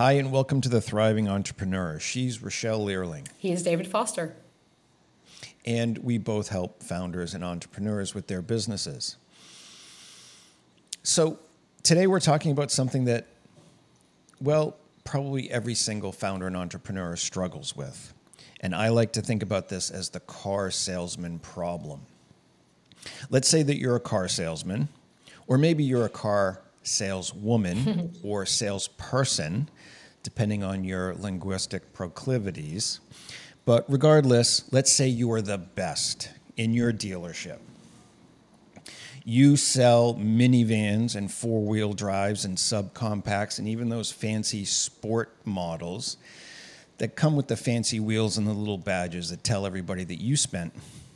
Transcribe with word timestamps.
Hi, 0.00 0.12
and 0.12 0.32
welcome 0.32 0.62
to 0.62 0.70
the 0.70 0.80
Thriving 0.80 1.28
Entrepreneur. 1.28 2.00
She's 2.00 2.38
Rachelle 2.38 2.86
Leerling. 2.86 3.26
He 3.36 3.52
is 3.52 3.62
David 3.62 3.86
Foster. 3.86 4.34
And 5.66 5.98
we 5.98 6.16
both 6.16 6.48
help 6.48 6.82
founders 6.82 7.34
and 7.34 7.44
entrepreneurs 7.44 8.14
with 8.14 8.26
their 8.26 8.40
businesses. 8.40 9.18
So, 11.02 11.38
today 11.82 12.06
we're 12.06 12.18
talking 12.18 12.50
about 12.50 12.70
something 12.70 13.04
that, 13.04 13.26
well, 14.40 14.74
probably 15.04 15.50
every 15.50 15.74
single 15.74 16.12
founder 16.12 16.46
and 16.46 16.56
entrepreneur 16.56 17.14
struggles 17.14 17.76
with. 17.76 18.14
And 18.62 18.74
I 18.74 18.88
like 18.88 19.12
to 19.12 19.20
think 19.20 19.42
about 19.42 19.68
this 19.68 19.90
as 19.90 20.08
the 20.08 20.20
car 20.20 20.70
salesman 20.70 21.40
problem. 21.40 22.06
Let's 23.28 23.48
say 23.48 23.62
that 23.64 23.76
you're 23.76 23.96
a 23.96 24.00
car 24.00 24.28
salesman, 24.28 24.88
or 25.46 25.58
maybe 25.58 25.84
you're 25.84 26.06
a 26.06 26.08
car 26.08 26.62
saleswoman 26.82 28.12
or 28.22 28.46
salesperson, 28.46 29.68
depending 30.22 30.62
on 30.62 30.84
your 30.84 31.14
linguistic 31.14 31.92
proclivities. 31.92 33.00
But 33.64 33.84
regardless, 33.88 34.70
let's 34.72 34.90
say 34.90 35.08
you 35.08 35.30
are 35.32 35.42
the 35.42 35.58
best 35.58 36.30
in 36.56 36.74
your 36.74 36.92
dealership. 36.92 37.58
You 39.24 39.56
sell 39.56 40.14
minivans 40.14 41.14
and 41.14 41.30
four 41.30 41.62
wheel 41.62 41.92
drives 41.92 42.44
and 42.44 42.56
subcompacts 42.56 43.58
and 43.58 43.68
even 43.68 43.88
those 43.88 44.10
fancy 44.10 44.64
sport 44.64 45.36
models 45.44 46.16
that 46.98 47.16
come 47.16 47.36
with 47.36 47.48
the 47.48 47.56
fancy 47.56 48.00
wheels 48.00 48.38
and 48.38 48.46
the 48.46 48.52
little 48.52 48.78
badges 48.78 49.30
that 49.30 49.44
tell 49.44 49.66
everybody 49.66 50.04
that 50.04 50.20
you 50.20 50.36
spent 50.36 50.72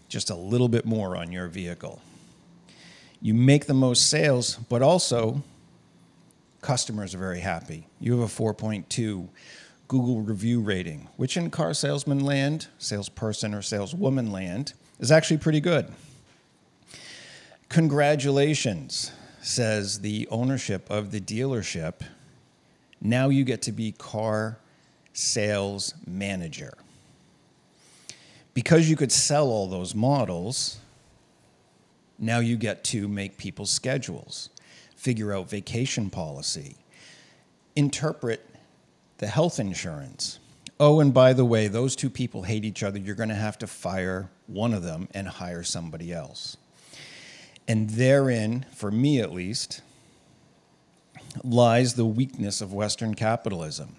just 0.09 0.31
a 0.31 0.35
little 0.35 0.69
bit 0.69 0.85
more 0.85 1.17
on 1.17 1.33
your 1.33 1.49
vehicle. 1.49 2.01
You 3.21 3.35
make 3.35 3.67
the 3.67 3.75
most 3.75 4.11
sales, 4.11 4.57
but 4.69 4.83
also 4.83 5.43
customers 6.65 7.15
are 7.15 7.19
very 7.19 7.41
happy. 7.41 7.87
You 8.01 8.19
have 8.19 8.31
a 8.31 8.43
4.2 8.43 9.29
Google 9.87 10.23
review 10.23 10.63
rating, 10.63 11.09
which 11.19 11.37
in 11.37 11.51
car 11.51 11.75
salesman 11.75 12.21
land, 12.21 12.69
salesperson 12.79 13.53
or 13.53 13.61
saleswoman 13.61 14.33
land, 14.33 14.73
is 14.99 15.13
actually 15.13 15.37
pretty 15.37 15.61
good. 15.61 15.93
Congratulations, 17.69 19.13
says 19.43 20.01
the 20.01 20.27
ownership 20.31 20.91
of 20.91 21.11
the 21.11 21.21
dealership. 21.21 22.01
Now 22.99 23.29
you 23.29 23.45
get 23.45 23.61
to 23.63 23.73
be 23.73 23.93
car 23.93 24.59
sales 25.13 25.93
manager. 26.07 26.73
Because 28.55 28.89
you 28.89 28.97
could 28.97 29.13
sell 29.13 29.49
all 29.49 29.67
those 29.67 29.95
models, 29.95 30.79
now 32.19 32.39
you 32.39 32.57
get 32.57 32.85
to 32.85 33.07
make 33.07 33.37
people's 33.37 33.71
schedules 33.71 34.49
figure 35.05 35.35
out 35.35 35.51
vacation 35.51 36.09
policy, 36.09 36.77
interpret 37.77 38.43
the 39.19 39.27
health 39.27 39.61
insurance. 39.61 40.39
Oh, 40.81 40.99
and 41.01 41.13
by 41.13 41.35
the 41.35 41.45
way, 41.45 41.69
those 41.69 41.95
two 41.95 42.09
people 42.09 42.45
hate 42.45 42.65
each 42.65 42.83
other. 42.83 42.99
You're 42.99 43.15
going 43.15 43.29
to 43.29 43.35
have 43.35 43.59
to 43.59 43.67
fire 43.67 44.31
one 44.47 44.73
of 44.73 44.83
them 44.83 45.09
and 45.13 45.29
hire 45.29 45.63
somebody 45.63 46.11
else. 46.11 46.57
And 47.69 47.91
therein, 47.91 48.65
for 48.75 48.91
me 48.91 49.21
at 49.21 49.31
least, 49.31 49.83
lies 51.43 51.95
the 51.95 52.07
weakness 52.07 52.63
of 52.63 52.73
Western 52.73 53.15
capitalism. 53.15 53.97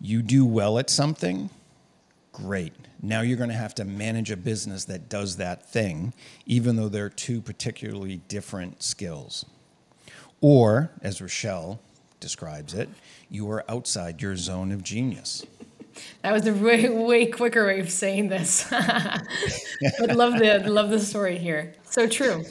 You 0.00 0.22
do 0.22 0.46
well 0.46 0.78
at 0.78 0.90
something, 0.90 1.50
great. 2.32 2.72
Now 3.02 3.22
you're 3.22 3.36
going 3.36 3.50
to 3.50 3.56
have 3.56 3.74
to 3.76 3.84
manage 3.84 4.30
a 4.30 4.36
business 4.36 4.84
that 4.84 5.08
does 5.08 5.38
that 5.38 5.68
thing, 5.68 6.14
even 6.46 6.76
though 6.76 6.88
they're 6.88 7.08
two 7.08 7.40
particularly 7.40 8.18
different 8.28 8.80
skills. 8.80 9.44
Or, 10.46 10.90
as 11.00 11.20
Rachelle 11.20 11.78
describes 12.20 12.74
it, 12.74 12.90
you 13.30 13.50
are 13.50 13.64
outside 13.66 14.20
your 14.20 14.36
zone 14.36 14.72
of 14.72 14.84
genius. 14.84 15.46
That 16.20 16.34
was 16.34 16.46
a 16.46 16.52
way, 16.52 16.86
way 16.86 17.24
quicker 17.24 17.64
way 17.64 17.80
of 17.80 17.90
saying 17.90 18.28
this. 18.28 18.68
but 18.70 20.14
love 20.14 20.38
the 20.38 20.62
love 20.66 20.90
the 20.90 21.00
story 21.00 21.38
here. 21.38 21.74
So 21.84 22.06
true. 22.06 22.44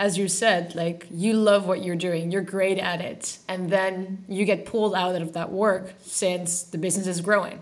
As 0.00 0.18
you 0.18 0.26
said, 0.26 0.74
like 0.74 1.06
you 1.12 1.34
love 1.34 1.68
what 1.68 1.84
you're 1.84 1.94
doing, 1.94 2.32
you're 2.32 2.42
great 2.42 2.78
at 2.78 3.00
it, 3.00 3.38
and 3.46 3.70
then 3.70 4.24
you 4.28 4.44
get 4.44 4.66
pulled 4.66 4.96
out 4.96 5.14
of 5.14 5.34
that 5.34 5.52
work 5.52 5.94
since 6.00 6.64
the 6.64 6.78
business 6.78 7.06
is 7.06 7.20
growing. 7.20 7.60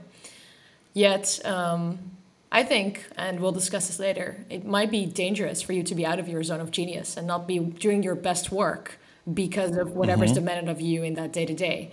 Yet, 0.94 1.38
um, 1.44 1.98
I 2.50 2.62
think, 2.62 3.04
and 3.14 3.40
we'll 3.40 3.52
discuss 3.52 3.88
this 3.88 3.98
later, 3.98 4.42
it 4.48 4.64
might 4.64 4.90
be 4.90 5.04
dangerous 5.04 5.60
for 5.60 5.74
you 5.74 5.82
to 5.82 5.94
be 5.94 6.06
out 6.06 6.18
of 6.18 6.30
your 6.30 6.42
zone 6.42 6.62
of 6.62 6.70
genius 6.70 7.18
and 7.18 7.26
not 7.26 7.46
be 7.46 7.58
doing 7.58 8.02
your 8.02 8.14
best 8.14 8.50
work 8.50 8.98
because 9.32 9.76
of 9.76 9.92
whatever's 9.92 10.30
mm-hmm. 10.30 10.40
demanded 10.40 10.70
of 10.70 10.80
you 10.80 11.02
in 11.02 11.14
that 11.14 11.32
day 11.32 11.46
to 11.46 11.54
day. 11.54 11.92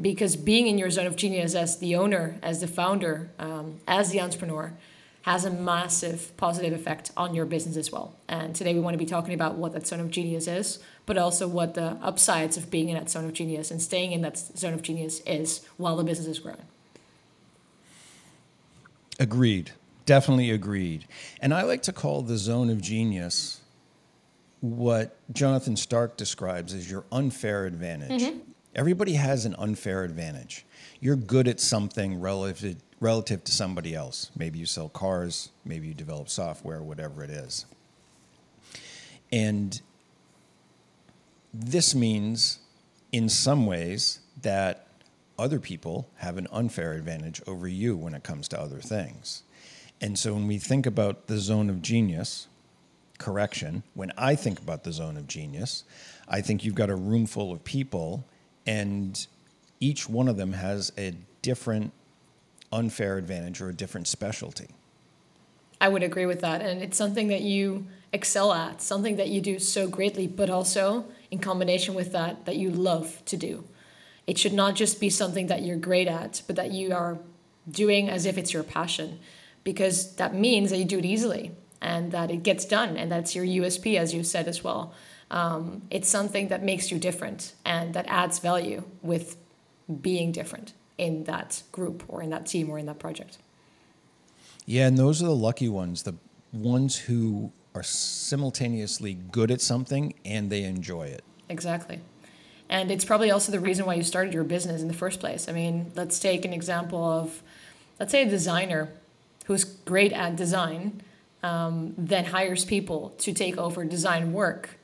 Because 0.00 0.36
being 0.36 0.66
in 0.66 0.78
your 0.78 0.90
zone 0.90 1.06
of 1.06 1.16
genius 1.16 1.54
as 1.54 1.78
the 1.78 1.96
owner, 1.96 2.38
as 2.42 2.60
the 2.60 2.66
founder, 2.66 3.30
um, 3.38 3.78
as 3.86 4.10
the 4.10 4.20
entrepreneur, 4.20 4.72
has 5.22 5.44
a 5.44 5.50
massive 5.50 6.34
positive 6.36 6.72
effect 6.72 7.10
on 7.16 7.34
your 7.34 7.44
business 7.44 7.76
as 7.76 7.92
well. 7.92 8.14
And 8.28 8.54
today 8.54 8.72
we 8.72 8.80
want 8.80 8.94
to 8.94 8.98
be 8.98 9.04
talking 9.04 9.34
about 9.34 9.56
what 9.56 9.72
that 9.72 9.86
zone 9.86 10.00
of 10.00 10.10
genius 10.10 10.48
is, 10.48 10.78
but 11.04 11.18
also 11.18 11.46
what 11.46 11.74
the 11.74 11.98
upsides 12.02 12.56
of 12.56 12.70
being 12.70 12.88
in 12.88 12.94
that 12.94 13.10
zone 13.10 13.26
of 13.26 13.34
genius 13.34 13.70
and 13.70 13.82
staying 13.82 14.12
in 14.12 14.22
that 14.22 14.38
zone 14.38 14.72
of 14.72 14.80
genius 14.80 15.20
is 15.26 15.66
while 15.76 15.96
the 15.96 16.04
business 16.04 16.28
is 16.28 16.38
growing. 16.38 16.62
Agreed. 19.20 19.72
Definitely 20.06 20.50
agreed. 20.50 21.06
And 21.40 21.52
I 21.52 21.62
like 21.62 21.82
to 21.82 21.92
call 21.92 22.22
the 22.22 22.38
zone 22.38 22.70
of 22.70 22.80
genius 22.80 23.60
what 24.60 25.16
Jonathan 25.32 25.76
Stark 25.76 26.16
describes 26.16 26.74
as 26.74 26.90
your 26.90 27.04
unfair 27.12 27.66
advantage. 27.66 28.22
Mm-hmm. 28.22 28.38
Everybody 28.74 29.14
has 29.14 29.44
an 29.44 29.54
unfair 29.58 30.04
advantage. 30.04 30.64
You're 31.00 31.16
good 31.16 31.48
at 31.48 31.60
something 31.60 32.20
relative 32.20 32.76
relative 33.00 33.44
to 33.44 33.52
somebody 33.52 33.94
else. 33.94 34.30
Maybe 34.36 34.58
you 34.58 34.66
sell 34.66 34.88
cars, 34.88 35.50
maybe 35.64 35.86
you 35.86 35.94
develop 35.94 36.28
software, 36.28 36.82
whatever 36.82 37.22
it 37.22 37.30
is. 37.30 37.64
And 39.30 39.80
this 41.54 41.94
means 41.94 42.58
in 43.12 43.28
some 43.28 43.66
ways 43.66 44.20
that 44.42 44.86
other 45.38 45.60
people 45.60 46.08
have 46.16 46.36
an 46.36 46.48
unfair 46.50 46.94
advantage 46.94 47.40
over 47.46 47.68
you 47.68 47.96
when 47.96 48.14
it 48.14 48.24
comes 48.24 48.48
to 48.48 48.60
other 48.60 48.80
things. 48.80 49.44
And 50.00 50.18
so 50.18 50.34
when 50.34 50.46
we 50.46 50.58
think 50.58 50.86
about 50.86 51.26
the 51.26 51.38
zone 51.38 51.70
of 51.70 51.82
genius, 51.82 52.48
correction. 53.18 53.82
When 53.94 54.12
I 54.16 54.34
think 54.34 54.58
about 54.60 54.84
the 54.84 54.92
zone 54.92 55.16
of 55.16 55.26
genius, 55.26 55.84
I 56.28 56.40
think 56.40 56.64
you've 56.64 56.74
got 56.74 56.90
a 56.90 56.96
room 56.96 57.26
full 57.26 57.52
of 57.52 57.64
people, 57.64 58.24
and 58.66 59.26
each 59.80 60.08
one 60.08 60.28
of 60.28 60.36
them 60.36 60.52
has 60.52 60.92
a 60.96 61.14
different 61.42 61.92
unfair 62.72 63.16
advantage 63.16 63.60
or 63.60 63.68
a 63.68 63.74
different 63.74 64.06
specialty. 64.06 64.68
I 65.80 65.88
would 65.88 66.02
agree 66.02 66.26
with 66.26 66.40
that. 66.40 66.60
And 66.60 66.82
it's 66.82 66.96
something 66.96 67.28
that 67.28 67.42
you 67.42 67.86
excel 68.12 68.52
at, 68.52 68.82
something 68.82 69.16
that 69.16 69.28
you 69.28 69.40
do 69.40 69.58
so 69.58 69.86
greatly, 69.86 70.26
but 70.26 70.50
also 70.50 71.06
in 71.30 71.38
combination 71.38 71.94
with 71.94 72.12
that, 72.12 72.46
that 72.46 72.56
you 72.56 72.70
love 72.70 73.22
to 73.26 73.36
do. 73.36 73.64
It 74.26 74.38
should 74.38 74.52
not 74.52 74.74
just 74.74 75.00
be 75.00 75.08
something 75.08 75.46
that 75.46 75.62
you're 75.62 75.76
great 75.76 76.08
at, 76.08 76.42
but 76.46 76.56
that 76.56 76.72
you 76.72 76.92
are 76.92 77.18
doing 77.70 78.08
as 78.08 78.26
if 78.26 78.36
it's 78.36 78.52
your 78.52 78.62
passion, 78.62 79.18
because 79.62 80.16
that 80.16 80.34
means 80.34 80.70
that 80.70 80.78
you 80.78 80.84
do 80.84 80.98
it 80.98 81.04
easily 81.04 81.52
and 81.80 82.12
that 82.12 82.30
it 82.30 82.42
gets 82.42 82.64
done 82.64 82.96
and 82.96 83.10
that's 83.10 83.34
your 83.34 83.44
usp 83.44 83.96
as 83.96 84.14
you 84.14 84.22
said 84.22 84.48
as 84.48 84.62
well. 84.64 84.92
Um, 85.30 85.82
it's 85.90 86.08
something 86.08 86.48
that 86.48 86.62
makes 86.62 86.90
you 86.90 86.98
different 86.98 87.52
and 87.64 87.92
that 87.94 88.06
adds 88.08 88.38
value 88.38 88.84
with 89.02 89.36
being 90.00 90.32
different 90.32 90.72
in 90.96 91.24
that 91.24 91.62
group 91.70 92.02
or 92.08 92.22
in 92.22 92.30
that 92.30 92.46
team 92.46 92.70
or 92.70 92.78
in 92.78 92.86
that 92.86 92.98
project. 92.98 93.38
Yeah 94.66 94.86
and 94.86 94.98
those 94.98 95.22
are 95.22 95.26
the 95.26 95.36
lucky 95.36 95.68
ones 95.68 96.02
the 96.02 96.14
ones 96.52 96.96
who 96.96 97.52
are 97.74 97.82
simultaneously 97.82 99.14
good 99.14 99.50
at 99.50 99.60
something 99.60 100.14
and 100.24 100.50
they 100.50 100.64
enjoy 100.64 101.06
it. 101.06 101.22
Exactly. 101.48 102.00
And 102.70 102.90
it's 102.90 103.04
probably 103.04 103.30
also 103.30 103.52
the 103.52 103.60
reason 103.60 103.86
why 103.86 103.94
you 103.94 104.02
started 104.02 104.34
your 104.34 104.44
business 104.44 104.82
in 104.82 104.88
the 104.88 104.94
first 104.94 105.20
place. 105.20 105.48
I 105.48 105.52
mean 105.52 105.92
let's 105.94 106.18
take 106.18 106.44
an 106.44 106.52
example 106.52 107.02
of 107.04 107.42
let's 108.00 108.12
say 108.12 108.22
a 108.22 108.28
designer 108.28 108.88
who's 109.46 109.64
great 109.64 110.12
at 110.12 110.36
design 110.36 111.02
um, 111.42 111.94
then 111.96 112.24
hires 112.24 112.64
people 112.64 113.14
to 113.18 113.32
take 113.32 113.56
over 113.56 113.84
design 113.84 114.32
work, 114.32 114.78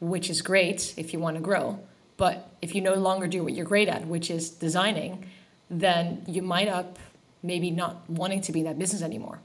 which 0.00 0.30
is 0.30 0.42
great 0.42 0.94
if 0.96 1.12
you 1.12 1.18
want 1.18 1.36
to 1.36 1.42
grow. 1.42 1.78
But 2.16 2.50
if 2.60 2.74
you 2.74 2.80
no 2.80 2.94
longer 2.94 3.26
do 3.26 3.42
what 3.42 3.54
you're 3.54 3.66
great 3.66 3.88
at, 3.88 4.06
which 4.06 4.30
is 4.30 4.50
designing, 4.50 5.26
then 5.70 6.22
you 6.26 6.42
might 6.42 6.68
up 6.68 6.98
maybe 7.42 7.70
not 7.70 8.08
wanting 8.08 8.42
to 8.42 8.52
be 8.52 8.60
in 8.60 8.66
that 8.66 8.78
business 8.78 9.02
anymore. 9.02 9.40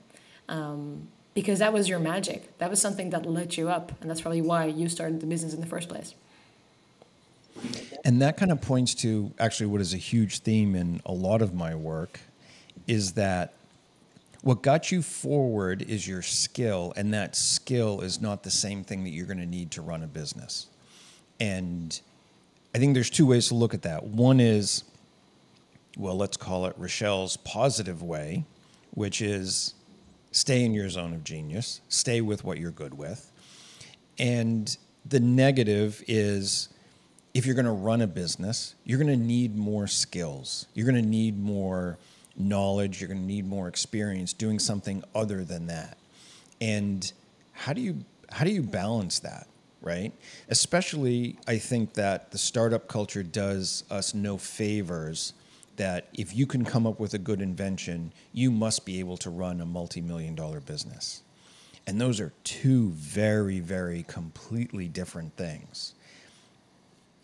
Um, 0.50 1.08
because 1.34 1.60
that 1.60 1.74
was 1.74 1.88
your 1.90 2.00
magic. 2.00 2.58
That 2.60 2.70
was 2.70 2.82
something 2.82 3.10
that 3.12 3.26
lit 3.26 3.58
you 3.58 3.70
up. 3.70 3.92
And 4.02 4.10
that's 4.10 4.22
probably 4.22 4.42
why 4.42 4.66
you 4.66 4.88
started 4.90 5.20
the 5.20 5.28
business 5.28 5.54
in 5.54 5.60
the 5.60 5.68
first 5.68 5.90
place. 5.90 6.16
And 8.04 8.22
that 8.22 8.38
kind 8.38 8.52
of 8.52 8.62
points 8.62 8.94
to 8.96 9.32
actually 9.40 9.68
what 9.68 9.82
is 9.82 9.94
a 9.94 9.98
huge 9.98 10.40
theme 10.40 10.76
in 10.76 11.02
a 11.06 11.12
lot 11.12 11.42
of 11.42 11.54
my 11.54 11.76
work 11.76 12.20
is 12.88 13.14
that 13.14 13.54
what 14.46 14.62
got 14.62 14.92
you 14.92 15.02
forward 15.02 15.82
is 15.82 16.08
your 16.08 16.22
skill, 16.22 16.94
and 16.96 17.12
that 17.16 17.36
skill 17.36 18.02
is 18.02 18.22
not 18.22 18.44
the 18.44 18.52
same 18.52 18.84
thing 18.84 19.04
that 19.04 19.10
you're 19.10 19.26
going 19.26 19.40
to 19.40 19.46
need 19.48 19.72
to 19.72 19.82
run 19.82 20.04
a 20.04 20.08
business. 20.08 20.68
And 21.40 22.00
I 22.76 22.78
think 22.78 22.94
there's 22.94 23.10
two 23.10 23.26
ways 23.26 23.48
to 23.48 23.56
look 23.56 23.74
at 23.74 23.82
that. 23.82 24.04
One 24.04 24.40
is 24.40 24.84
well, 25.98 26.16
let's 26.16 26.38
call 26.38 26.68
it 26.68 26.76
Rachelle's 26.78 27.38
positive 27.38 28.04
way, 28.04 28.46
which 28.92 29.20
is 29.20 29.74
stay 30.32 30.64
in 30.64 30.76
your 30.76 30.90
zone 30.90 31.14
of 31.14 31.24
genius, 31.24 31.82
stay 31.90 32.22
with 32.22 32.44
what 32.44 32.60
you're 32.60 32.70
good 32.70 32.96
with. 32.96 33.32
And 34.20 34.78
the 35.08 35.22
negative 35.22 36.04
is 36.08 36.70
if 37.34 37.48
you're 37.48 37.56
going 37.56 37.66
to 37.66 37.72
run 37.72 38.02
a 38.02 38.08
business, 38.08 38.76
you're 38.84 39.00
going 39.00 39.08
to 39.08 39.26
need 39.26 39.56
more 39.56 39.88
skills. 39.88 40.68
You're 40.76 40.86
going 40.86 41.02
to 41.02 41.10
need 41.10 41.40
more 41.40 41.98
knowledge. 42.38 43.02
You're 43.02 43.08
going 43.08 43.22
to 43.22 43.26
need 43.26 43.46
more 43.46 43.68
experience 43.68 44.34
doing 44.34 44.60
something 44.60 45.04
other 45.14 45.44
than 45.44 45.68
that. 45.68 45.98
And 46.62 47.12
how 47.54 47.74
do 47.74 47.82
you 47.82 48.06
how 48.32 48.44
do 48.44 48.52
you 48.52 48.64
balance 48.64 49.20
that, 49.20 49.48
right? 49.82 50.12
Especially, 50.50 51.38
I 51.48 51.58
think 51.58 51.94
that 51.94 52.32
the 52.32 52.38
startup 52.38 52.88
culture 52.88 53.24
does 53.24 53.84
us 53.90 54.14
no 54.14 54.38
favors. 54.38 55.34
That 55.78 56.08
if 56.14 56.36
you 56.36 56.48
can 56.48 56.64
come 56.64 56.88
up 56.88 57.00
with 57.00 57.14
a 57.14 57.18
good 57.18 57.42
invention, 57.42 58.14
you 58.34 58.50
must 58.50 58.86
be 58.86 59.00
able 59.00 59.18
to 59.18 59.30
run 59.30 59.60
a 59.60 59.66
multi-million 59.66 60.34
dollar 60.34 60.62
business. 60.62 61.22
And 61.88 62.00
those 62.02 62.20
are 62.20 62.32
two 62.44 62.90
very, 62.92 63.60
very 63.60 64.04
completely 64.04 64.88
different 64.88 65.36
things. 65.36 65.94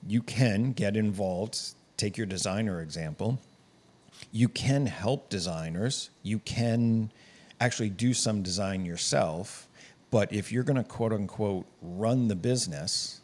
You 0.06 0.22
can 0.22 0.74
get 0.74 0.96
involved, 0.96 1.58
take 1.98 2.18
your 2.18 2.28
designer 2.28 2.82
example. 2.82 3.40
You 4.32 4.50
can 4.50 4.86
help 4.86 5.30
designers. 5.30 6.10
You 6.24 6.40
can 6.40 7.12
actually 7.60 7.90
do 7.90 8.14
some 8.14 8.42
design 8.42 8.86
yourself. 8.86 9.68
But 10.10 10.34
if 10.34 10.52
you're 10.52 10.64
going 10.64 10.78
to 10.78 10.84
quote 10.84 11.14
unquote 11.14 11.66
run 11.82 12.28
the 12.28 12.36
business 12.36 13.22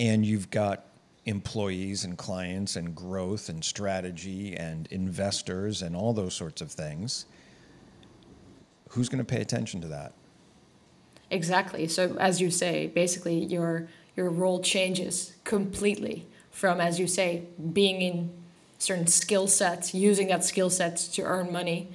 and 0.00 0.24
you've 0.24 0.50
got 0.50 0.84
employees 1.26 2.04
and 2.04 2.16
clients 2.16 2.76
and 2.76 2.94
growth 2.94 3.50
and 3.50 3.62
strategy 3.62 4.56
and 4.56 4.86
investors 4.90 5.82
and 5.82 5.94
all 5.94 6.14
those 6.14 6.34
sorts 6.34 6.62
of 6.62 6.70
things, 6.70 7.26
who's 8.90 9.08
going 9.08 9.18
to 9.18 9.24
pay 9.24 9.42
attention 9.42 9.80
to 9.82 9.88
that? 9.88 10.12
Exactly. 11.30 11.86
So 11.86 12.16
as 12.18 12.40
you 12.40 12.50
say, 12.50 12.86
basically 12.86 13.44
your 13.44 13.88
your 14.16 14.30
role 14.30 14.60
changes 14.60 15.34
completely 15.44 16.26
from 16.50 16.80
as 16.80 16.98
you 16.98 17.06
say 17.06 17.44
being 17.72 18.00
in 18.00 18.30
certain 18.78 19.06
skill 19.06 19.46
sets, 19.46 19.94
using 19.94 20.28
that 20.28 20.44
skill 20.44 20.70
set 20.70 20.96
to 20.96 21.22
earn 21.22 21.52
money 21.52 21.88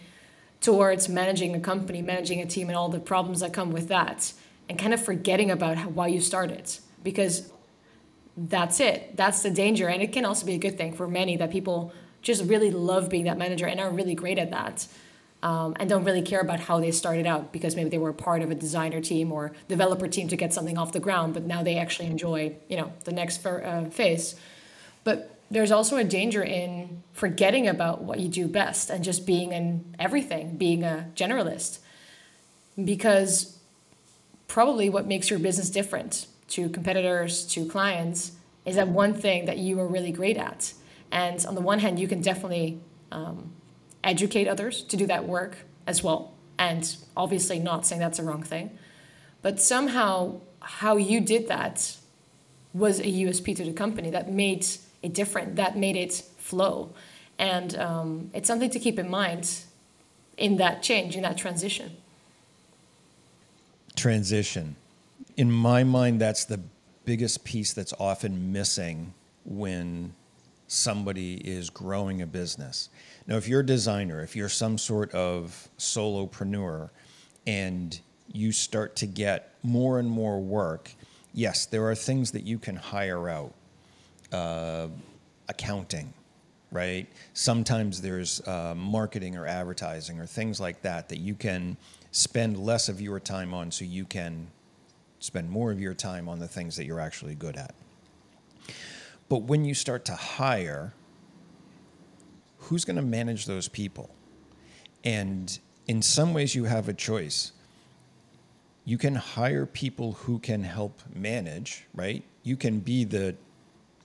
towards 0.62 1.10
managing 1.10 1.56
a 1.56 1.60
company, 1.60 2.02
managing 2.02 2.42
a 2.42 2.46
team 2.46 2.70
and 2.70 2.78
all 2.78 2.90
the 2.90 3.00
problems 3.00 3.42
that 3.42 3.54
come 3.54 3.72
with 3.72 3.88
that 3.90 4.34
and 4.70 4.80
kind 4.80 4.94
of 4.94 5.04
forgetting 5.04 5.52
about 5.52 5.78
how, 5.78 5.90
why 5.90 6.08
you 6.08 6.22
started 6.22 6.72
because 7.04 7.52
that's 8.36 8.80
it. 8.80 9.16
That's 9.18 9.44
the 9.44 9.52
danger 9.52 9.88
and 9.88 10.02
it 10.02 10.12
can 10.14 10.26
also 10.26 10.46
be 10.46 10.54
a 10.54 10.58
good 10.58 10.78
thing 10.78 10.94
for 10.94 11.08
many 11.08 11.38
that 11.38 11.52
people 11.52 11.94
just 12.22 12.46
really 12.46 12.72
love 12.72 13.10
being 13.10 13.26
that 13.26 13.38
manager 13.38 13.66
and 13.66 13.80
are 13.80 13.92
really 13.92 14.16
great 14.16 14.38
at 14.38 14.52
that 14.52 14.88
um, 15.44 15.76
and 15.78 15.90
don't 15.90 16.06
really 16.06 16.22
care 16.22 16.40
about 16.40 16.62
how 16.62 16.80
they 16.80 16.92
started 16.92 17.28
out 17.28 17.52
because 17.52 17.76
maybe 17.76 17.90
they 17.90 17.98
were 17.98 18.14
part 18.14 18.42
of 18.42 18.50
a 18.50 18.56
designer 18.56 19.02
team 19.02 19.32
or 19.32 19.52
developer 19.68 20.08
team 20.08 20.30
to 20.30 20.38
get 20.38 20.54
something 20.54 20.78
off 20.78 20.94
the 20.94 21.02
ground, 21.02 21.34
but 21.34 21.44
now 21.44 21.62
they 21.62 21.78
actually 21.78 22.08
enjoy, 22.08 22.56
you 22.70 22.78
know, 22.78 22.94
the 23.04 23.12
next 23.12 23.46
uh, 23.46 23.86
phase. 23.92 24.36
But 25.04 25.33
there's 25.54 25.72
also 25.72 25.98
a 25.98 26.04
danger 26.04 26.44
in 26.44 27.04
forgetting 27.14 27.68
about 27.68 28.02
what 28.02 28.20
you 28.20 28.28
do 28.28 28.48
best 28.48 28.90
and 28.90 29.04
just 29.04 29.26
being 29.26 29.52
in 29.52 29.96
everything, 30.00 30.58
being 30.58 30.84
a 30.84 31.08
generalist. 31.16 31.78
Because 32.84 33.60
probably 34.48 34.90
what 34.90 35.06
makes 35.06 35.30
your 35.30 35.38
business 35.38 35.70
different 35.70 36.26
to 36.50 36.70
competitors, 36.70 37.46
to 37.48 37.68
clients, 37.68 38.32
is 38.66 38.78
that 38.78 38.88
one 38.88 39.14
thing 39.14 39.46
that 39.46 39.60
you 39.60 39.80
are 39.80 39.88
really 39.88 40.12
great 40.12 40.38
at. 40.38 40.74
And 41.12 41.46
on 41.46 41.54
the 41.54 41.62
one 41.62 41.80
hand, 41.80 42.00
you 42.00 42.08
can 42.08 42.22
definitely 42.22 42.80
um, 43.12 43.54
educate 44.04 44.48
others 44.48 44.84
to 44.86 44.98
do 44.98 45.06
that 45.06 45.28
work 45.28 45.58
as 45.86 46.04
well. 46.04 46.34
And 46.58 46.96
obviously, 47.16 47.60
not 47.60 47.86
saying 47.86 48.00
that's 48.02 48.18
a 48.18 48.24
wrong 48.24 48.42
thing, 48.42 48.76
but 49.44 49.62
somehow 49.62 50.42
how 50.62 50.98
you 50.98 51.22
did 51.22 51.48
that 51.50 51.98
was 52.74 53.00
a 53.00 53.04
USP 53.04 53.56
to 53.58 53.64
the 53.64 53.74
company 53.74 54.10
that 54.10 54.32
made 54.32 54.66
different, 55.10 55.56
that 55.58 55.78
made 55.78 55.96
it 55.96 56.14
flow. 56.38 56.92
And 57.38 57.76
um, 57.78 58.32
it's 58.34 58.48
something 58.48 58.70
to 58.70 58.80
keep 58.80 59.00
in 59.00 59.10
mind 59.10 59.50
in 60.38 60.58
that 60.58 60.84
change, 60.84 61.16
in 61.16 61.24
that 61.24 61.38
transition. 61.38 61.98
Transition. 63.96 64.76
In 65.38 65.52
my 65.52 65.84
mind, 65.84 66.22
that's 66.22 66.46
the 66.46 66.60
biggest 67.06 67.44
piece 67.44 67.74
that's 67.74 67.94
often 68.00 68.52
missing 68.52 69.14
when 69.46 70.14
somebody 70.68 71.36
is 71.36 71.70
growing 71.70 72.22
a 72.22 72.26
business. 72.26 72.90
Now, 73.28 73.38
if 73.38 73.48
you're 73.48 73.62
a 73.62 73.66
designer, 73.66 74.22
if 74.22 74.36
you're 74.36 74.50
some 74.50 74.78
sort 74.78 75.12
of 75.12 75.70
solopreneur, 75.78 76.90
and 77.46 78.00
you 78.32 78.52
start 78.52 78.96
to 78.98 79.06
get 79.06 79.54
more 79.64 80.00
and 80.00 80.10
more 80.10 80.40
work, 80.40 80.92
yes, 81.34 81.66
there 81.66 81.86
are 81.90 81.96
things 81.96 82.32
that 82.32 82.44
you 82.44 82.58
can 82.58 82.76
hire 82.76 83.30
out. 83.30 83.54
Uh, 84.34 84.88
accounting, 85.50 86.14
right? 86.72 87.08
Sometimes 87.34 88.02
there's 88.02 88.42
uh, 88.48 88.74
marketing 88.76 89.36
or 89.36 89.46
advertising 89.46 90.20
or 90.20 90.26
things 90.26 90.60
like 90.60 90.82
that 90.82 91.10
that 91.10 91.20
you 91.20 91.36
can 91.36 91.78
spend 92.12 92.58
less 92.58 92.90
of 92.90 93.02
your 93.02 93.20
time 93.20 93.54
on 93.54 93.72
so 93.72 93.86
you 93.86 94.06
can 94.06 94.48
spend 95.20 95.50
more 95.50 95.72
of 95.72 95.80
your 95.80 95.94
time 95.94 96.28
on 96.28 96.40
the 96.40 96.48
things 96.48 96.76
that 96.76 96.86
you're 96.86 97.00
actually 97.00 97.36
good 97.36 97.58
at. 97.58 97.76
But 99.30 99.44
when 99.44 99.66
you 99.66 99.74
start 99.74 100.06
to 100.06 100.16
hire, 100.16 100.94
who's 102.58 102.86
going 102.86 102.96
to 102.96 103.02
manage 103.02 103.46
those 103.46 103.68
people? 103.68 104.10
And 105.04 105.58
in 105.88 106.02
some 106.02 106.34
ways, 106.34 106.56
you 106.56 106.66
have 106.66 106.90
a 106.90 106.94
choice. 106.94 107.52
You 108.86 108.98
can 108.98 109.16
hire 109.16 109.66
people 109.66 110.14
who 110.14 110.40
can 110.40 110.64
help 110.64 111.02
manage, 111.14 111.86
right? 111.94 112.24
You 112.44 112.58
can 112.58 112.80
be 112.80 113.04
the 113.04 113.36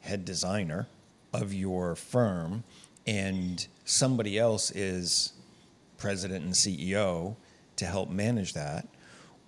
head 0.09 0.25
designer 0.25 0.89
of 1.35 1.53
your 1.53 1.95
firm, 1.95 2.65
and 3.07 3.67
somebody 3.85 4.39
else 4.39 4.71
is 4.71 5.35
president 5.99 6.45
and 6.45 6.55
CEO 6.55 7.37
to 7.77 7.85
help 7.85 8.09
manage 8.09 8.55
that. 8.55 8.89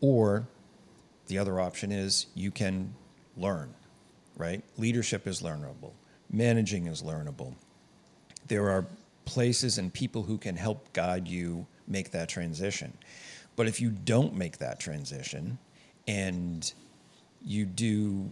Or 0.03 0.47
the 1.29 1.39
other 1.39 1.61
option 1.61 1.91
is 1.91 2.27
you 2.35 2.51
can 2.51 2.95
learn, 3.37 3.75
right? 4.37 4.62
Leadership 4.77 5.27
is 5.27 5.41
learnable, 5.41 5.93
managing 6.31 6.87
is 6.87 7.03
learnable. 7.03 7.55
There 8.47 8.69
are 8.69 8.85
places 9.25 9.79
and 9.79 9.93
people 9.93 10.23
who 10.23 10.37
can 10.37 10.57
help 10.57 10.93
guide 10.93 11.26
you 11.26 11.67
make 11.87 12.11
that 12.11 12.29
transition. 12.29 12.93
But 13.57 13.67
if 13.67 13.81
you 13.81 13.90
don't 13.90 14.35
make 14.35 14.59
that 14.59 14.79
transition 14.79 15.59
and 16.07 16.71
you 17.43 17.64
do 17.64 18.29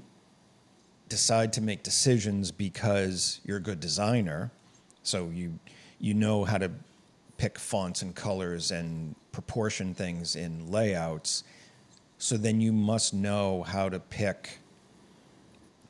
decide 1.08 1.52
to 1.54 1.60
make 1.60 1.82
decisions 1.82 2.50
because 2.50 3.40
you're 3.44 3.58
a 3.58 3.62
good 3.62 3.80
designer, 3.80 4.50
so 5.02 5.30
you 5.32 5.58
you 5.98 6.14
know 6.14 6.44
how 6.44 6.58
to 6.58 6.70
pick 7.38 7.58
fonts 7.58 8.02
and 8.02 8.14
colors 8.14 8.70
and 8.70 9.14
proportion 9.32 9.94
things 9.94 10.36
in 10.36 10.70
layouts, 10.70 11.44
so 12.18 12.36
then 12.36 12.60
you 12.60 12.72
must 12.72 13.14
know 13.14 13.62
how 13.62 13.88
to 13.88 13.98
pick 13.98 14.58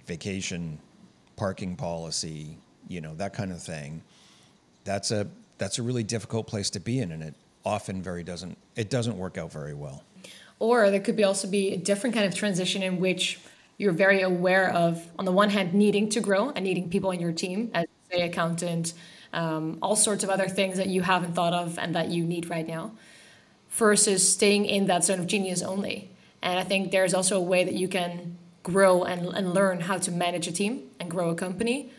vacation 0.07 0.79
parking 1.37 1.77
policy, 1.77 2.59
you 2.89 3.01
know, 3.01 3.15
that 3.15 3.33
kind 3.33 3.53
of 3.53 3.63
thing. 3.63 4.03
That's 4.85 5.11
a 5.11 5.27
that's 5.59 5.79
a 5.79 5.83
really 5.83 6.05
difficult 6.05 6.47
place 6.47 6.71
to 6.71 6.81
be 6.81 7.01
in, 7.01 7.13
and 7.13 7.23
it 7.23 7.35
often 7.65 8.03
very 8.03 8.23
doesn't 8.23 8.57
it 8.77 8.91
doesn't 8.91 9.17
work 9.17 9.39
out 9.39 9.53
very 9.53 9.75
well. 9.75 10.03
Or 10.59 10.91
there 10.91 11.01
could 11.01 11.17
be 11.17 11.25
also 11.25 11.49
be 11.49 11.73
a 11.73 11.77
different 11.77 12.15
kind 12.15 12.27
of 12.27 12.35
transition 12.35 12.83
in 12.83 12.99
which 12.99 13.39
you're 13.79 13.93
very 13.93 14.23
aware 14.23 14.71
of, 14.71 15.07
on 15.19 15.25
the 15.25 15.33
one 15.33 15.51
hand, 15.51 15.73
needing 15.73 16.09
to 16.11 16.21
grow 16.21 16.51
and 16.51 16.65
needing 16.65 16.91
people 16.91 17.13
in 17.13 17.21
your 17.21 17.33
team, 17.33 17.71
as 17.73 17.87
say 18.11 18.23
accountant, 18.23 18.93
um, 19.33 19.79
all 19.81 19.95
sorts 19.95 20.25
of 20.25 20.31
other 20.31 20.49
things 20.49 20.77
that 20.79 20.89
you 20.89 21.03
haven't 21.03 21.35
thought 21.35 21.53
of 21.53 21.79
and 21.79 21.95
that 21.95 22.09
you 22.11 22.25
need 22.25 22.51
right 22.51 22.67
now, 22.67 22.91
versus 23.71 24.31
staying 24.31 24.65
in 24.67 24.87
that 24.87 25.05
zone 25.05 25.21
of 25.21 25.27
genius 25.27 25.63
only. 25.63 26.11
And 26.43 26.59
I 26.59 26.65
think 26.65 26.91
there's 26.91 27.15
also 27.15 27.37
a 27.37 27.43
way 27.43 27.65
that 27.65 27.75
you 27.75 27.87
can 27.89 28.37
grow 28.63 29.05
and, 29.05 29.27
and 29.29 29.55
learn 29.55 29.81
how 29.81 29.99
to 29.99 30.11
manage 30.11 30.49
a 30.49 30.53
team 30.53 30.83
and 30.99 31.11
grow 31.11 31.31
a 31.31 31.35
company 31.35 31.93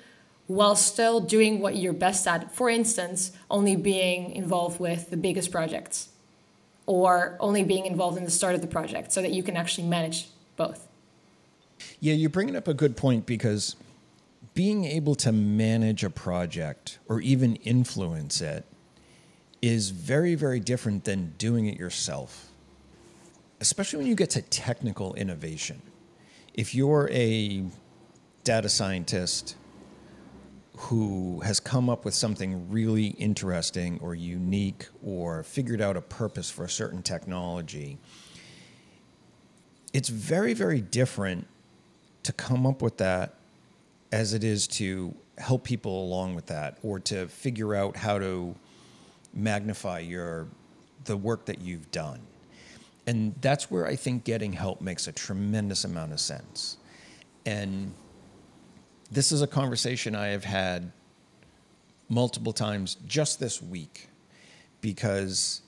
while 0.48 0.76
still 0.76 1.20
doing 1.20 1.60
what 1.60 1.76
you're 1.76 1.94
best 1.94 2.28
at. 2.28 2.54
For 2.54 2.70
instance, 2.70 3.32
only 3.50 3.76
being 3.76 4.32
involved 4.32 4.80
with 4.80 5.12
the 5.12 5.18
biggest 5.18 5.52
projects 5.52 6.10
or 6.86 7.38
only 7.40 7.64
being 7.64 7.86
involved 7.86 8.18
in 8.18 8.26
the 8.26 8.32
start 8.32 8.56
of 8.56 8.62
the 8.62 8.68
project 8.68 9.12
so 9.12 9.22
that 9.22 9.32
you 9.32 9.44
can 9.44 9.56
actually 9.56 9.88
manage 9.88 10.28
both. 10.58 10.89
Yeah, 12.02 12.14
you're 12.14 12.30
bringing 12.30 12.56
up 12.56 12.68
a 12.68 12.74
good 12.74 12.96
point 12.96 13.26
because 13.26 13.76
being 14.54 14.86
able 14.86 15.16
to 15.16 15.32
manage 15.32 16.04
a 16.04 16.10
project 16.10 17.00
or 17.08 17.20
even 17.20 17.56
influence 17.58 18.42
it 18.42 18.66
is 19.62 19.90
very, 19.90 20.36
very 20.36 20.62
different 20.62 21.04
than 21.04 21.34
doing 21.38 21.66
it 21.66 21.78
yourself, 21.78 22.48
especially 23.60 23.98
when 23.98 24.08
you 24.08 24.16
get 24.16 24.30
to 24.32 24.42
technical 24.42 25.14
innovation. 25.16 25.82
If 26.54 26.74
you're 26.74 27.10
a 27.12 27.66
data 28.46 28.70
scientist 28.70 29.58
who 30.78 31.42
has 31.42 31.60
come 31.60 31.90
up 31.90 32.06
with 32.06 32.14
something 32.14 32.72
really 32.72 33.08
interesting 33.08 34.00
or 34.02 34.16
unique 34.16 34.88
or 35.04 35.44
figured 35.44 35.82
out 35.82 35.98
a 35.98 36.02
purpose 36.02 36.50
for 36.50 36.64
a 36.64 36.70
certain 36.70 37.04
technology, 37.04 37.98
it's 39.92 40.08
very, 40.08 40.54
very 40.54 40.80
different 40.80 41.46
come 42.40 42.66
up 42.66 42.82
with 42.82 42.98
that 42.98 43.34
as 44.14 44.34
it 44.34 44.44
is 44.44 44.66
to 44.66 45.14
help 45.38 45.64
people 45.64 46.06
along 46.06 46.36
with 46.36 46.46
that 46.48 46.78
or 46.82 47.00
to 47.00 47.28
figure 47.28 47.76
out 47.76 47.98
how 47.98 48.18
to 48.18 48.56
magnify 49.34 50.00
your 50.00 50.48
the 51.04 51.18
work 51.18 51.46
that 51.46 51.60
you've 51.62 51.92
done. 51.92 52.20
And 53.08 53.36
that's 53.42 53.70
where 53.70 53.86
I 53.86 53.96
think 53.96 54.24
getting 54.24 54.54
help 54.54 54.82
makes 54.82 55.08
a 55.08 55.12
tremendous 55.12 55.84
amount 55.84 56.14
of 56.14 56.20
sense. 56.20 56.78
And 57.46 57.94
this 59.12 59.32
is 59.32 59.42
a 59.42 59.48
conversation 59.48 60.16
I 60.16 60.28
have 60.28 60.44
had 60.44 60.92
multiple 62.08 62.54
times 62.54 62.98
just 63.08 63.40
this 63.40 63.62
week 63.62 64.08
because 64.82 65.62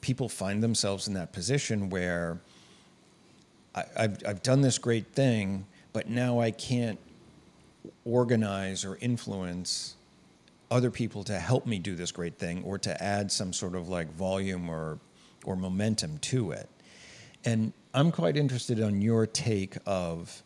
people 0.00 0.28
find 0.28 0.62
themselves 0.62 1.06
in 1.06 1.14
that 1.14 1.32
position 1.32 1.88
where 1.88 2.40
I, 3.74 3.84
have 3.96 4.22
I've 4.26 4.42
done 4.42 4.62
this 4.62 4.78
great 4.78 5.12
thing, 5.12 5.66
but 5.96 6.10
now 6.10 6.40
I 6.40 6.50
can't 6.50 6.98
organize 8.04 8.84
or 8.84 8.98
influence 9.00 9.94
other 10.70 10.90
people 10.90 11.24
to 11.24 11.38
help 11.38 11.64
me 11.64 11.78
do 11.78 11.94
this 11.94 12.12
great 12.12 12.38
thing 12.38 12.62
or 12.64 12.76
to 12.76 13.02
add 13.02 13.32
some 13.32 13.50
sort 13.54 13.74
of 13.74 13.88
like 13.88 14.12
volume 14.12 14.68
or 14.68 14.98
or 15.46 15.56
momentum 15.56 16.18
to 16.18 16.50
it. 16.50 16.68
And 17.46 17.72
I'm 17.94 18.12
quite 18.12 18.36
interested 18.36 18.78
on 18.78 19.00
your 19.00 19.26
take 19.26 19.78
of 19.86 20.42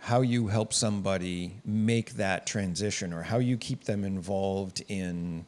how 0.00 0.20
you 0.20 0.48
help 0.48 0.74
somebody 0.74 1.54
make 1.64 2.10
that 2.16 2.46
transition 2.46 3.14
or 3.14 3.22
how 3.22 3.38
you 3.38 3.56
keep 3.56 3.84
them 3.84 4.04
involved 4.04 4.82
in 4.88 5.46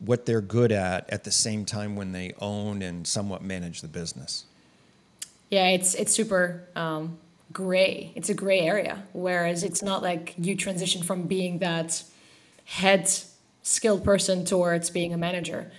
what 0.00 0.26
they're 0.26 0.42
good 0.42 0.70
at 0.70 1.08
at 1.08 1.24
the 1.24 1.32
same 1.32 1.64
time 1.64 1.96
when 1.96 2.12
they 2.12 2.34
own 2.40 2.82
and 2.82 3.06
somewhat 3.06 3.40
manage 3.40 3.80
the 3.80 3.88
business. 3.88 4.44
Yeah, 5.48 5.68
it's 5.68 5.94
it's 5.94 6.12
super 6.12 6.68
um, 6.76 7.18
gray. 7.52 8.12
It's 8.14 8.28
a 8.28 8.34
gray 8.34 8.60
area. 8.60 9.04
Whereas 9.12 9.64
it's 9.64 9.82
not 9.82 10.02
like 10.02 10.34
you 10.38 10.56
transition 10.56 11.02
from 11.02 11.22
being 11.22 11.58
that 11.58 12.02
head 12.64 13.10
skilled 13.62 14.04
person 14.04 14.44
towards 14.44 14.90
being 14.90 15.12
a 15.12 15.18
manager. 15.18 15.70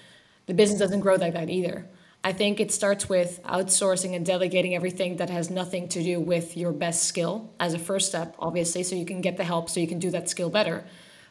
The 0.46 0.54
business 0.54 0.80
doesn't 0.80 1.00
grow 1.00 1.16
like 1.16 1.34
that 1.34 1.50
either. 1.50 1.88
I 2.24 2.34
think 2.34 2.60
it 2.60 2.72
starts 2.72 3.10
with 3.10 3.42
outsourcing 3.44 4.16
and 4.16 4.24
delegating 4.24 4.76
everything 4.76 5.18
that 5.18 5.32
has 5.32 5.50
nothing 5.50 5.88
to 5.90 6.04
do 6.04 6.20
with 6.20 6.56
your 6.56 6.72
best 6.72 7.06
skill 7.06 7.50
as 7.60 7.74
a 7.74 7.80
first 7.80 8.10
step, 8.10 8.36
obviously, 8.38 8.84
so 8.84 8.96
you 8.96 9.06
can 9.06 9.22
get 9.22 9.38
the 9.38 9.44
help 9.44 9.70
so 9.70 9.80
you 9.80 9.88
can 9.88 9.98
do 9.98 10.12
that 10.12 10.30
skill 10.30 10.50
better. 10.50 10.84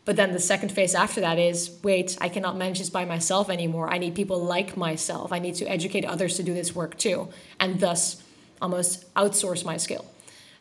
But 0.04 0.16
then 0.16 0.32
the 0.32 0.40
second 0.40 0.72
phase 0.72 0.94
after 0.94 1.20
that 1.20 1.38
is 1.38 1.78
wait, 1.84 2.18
I 2.20 2.28
cannot 2.28 2.56
manage 2.56 2.80
this 2.80 2.90
by 2.90 3.04
myself 3.04 3.50
anymore. 3.50 3.88
I 3.92 3.98
need 3.98 4.16
people 4.16 4.42
like 4.42 4.76
myself. 4.76 5.32
I 5.32 5.38
need 5.38 5.54
to 5.56 5.66
educate 5.66 6.04
others 6.04 6.36
to 6.36 6.42
do 6.42 6.54
this 6.54 6.74
work 6.74 6.98
too, 6.98 7.28
and 7.60 7.78
thus 7.78 8.20
almost 8.60 9.12
outsource 9.14 9.64
my 9.64 9.76
skill. 9.76 10.04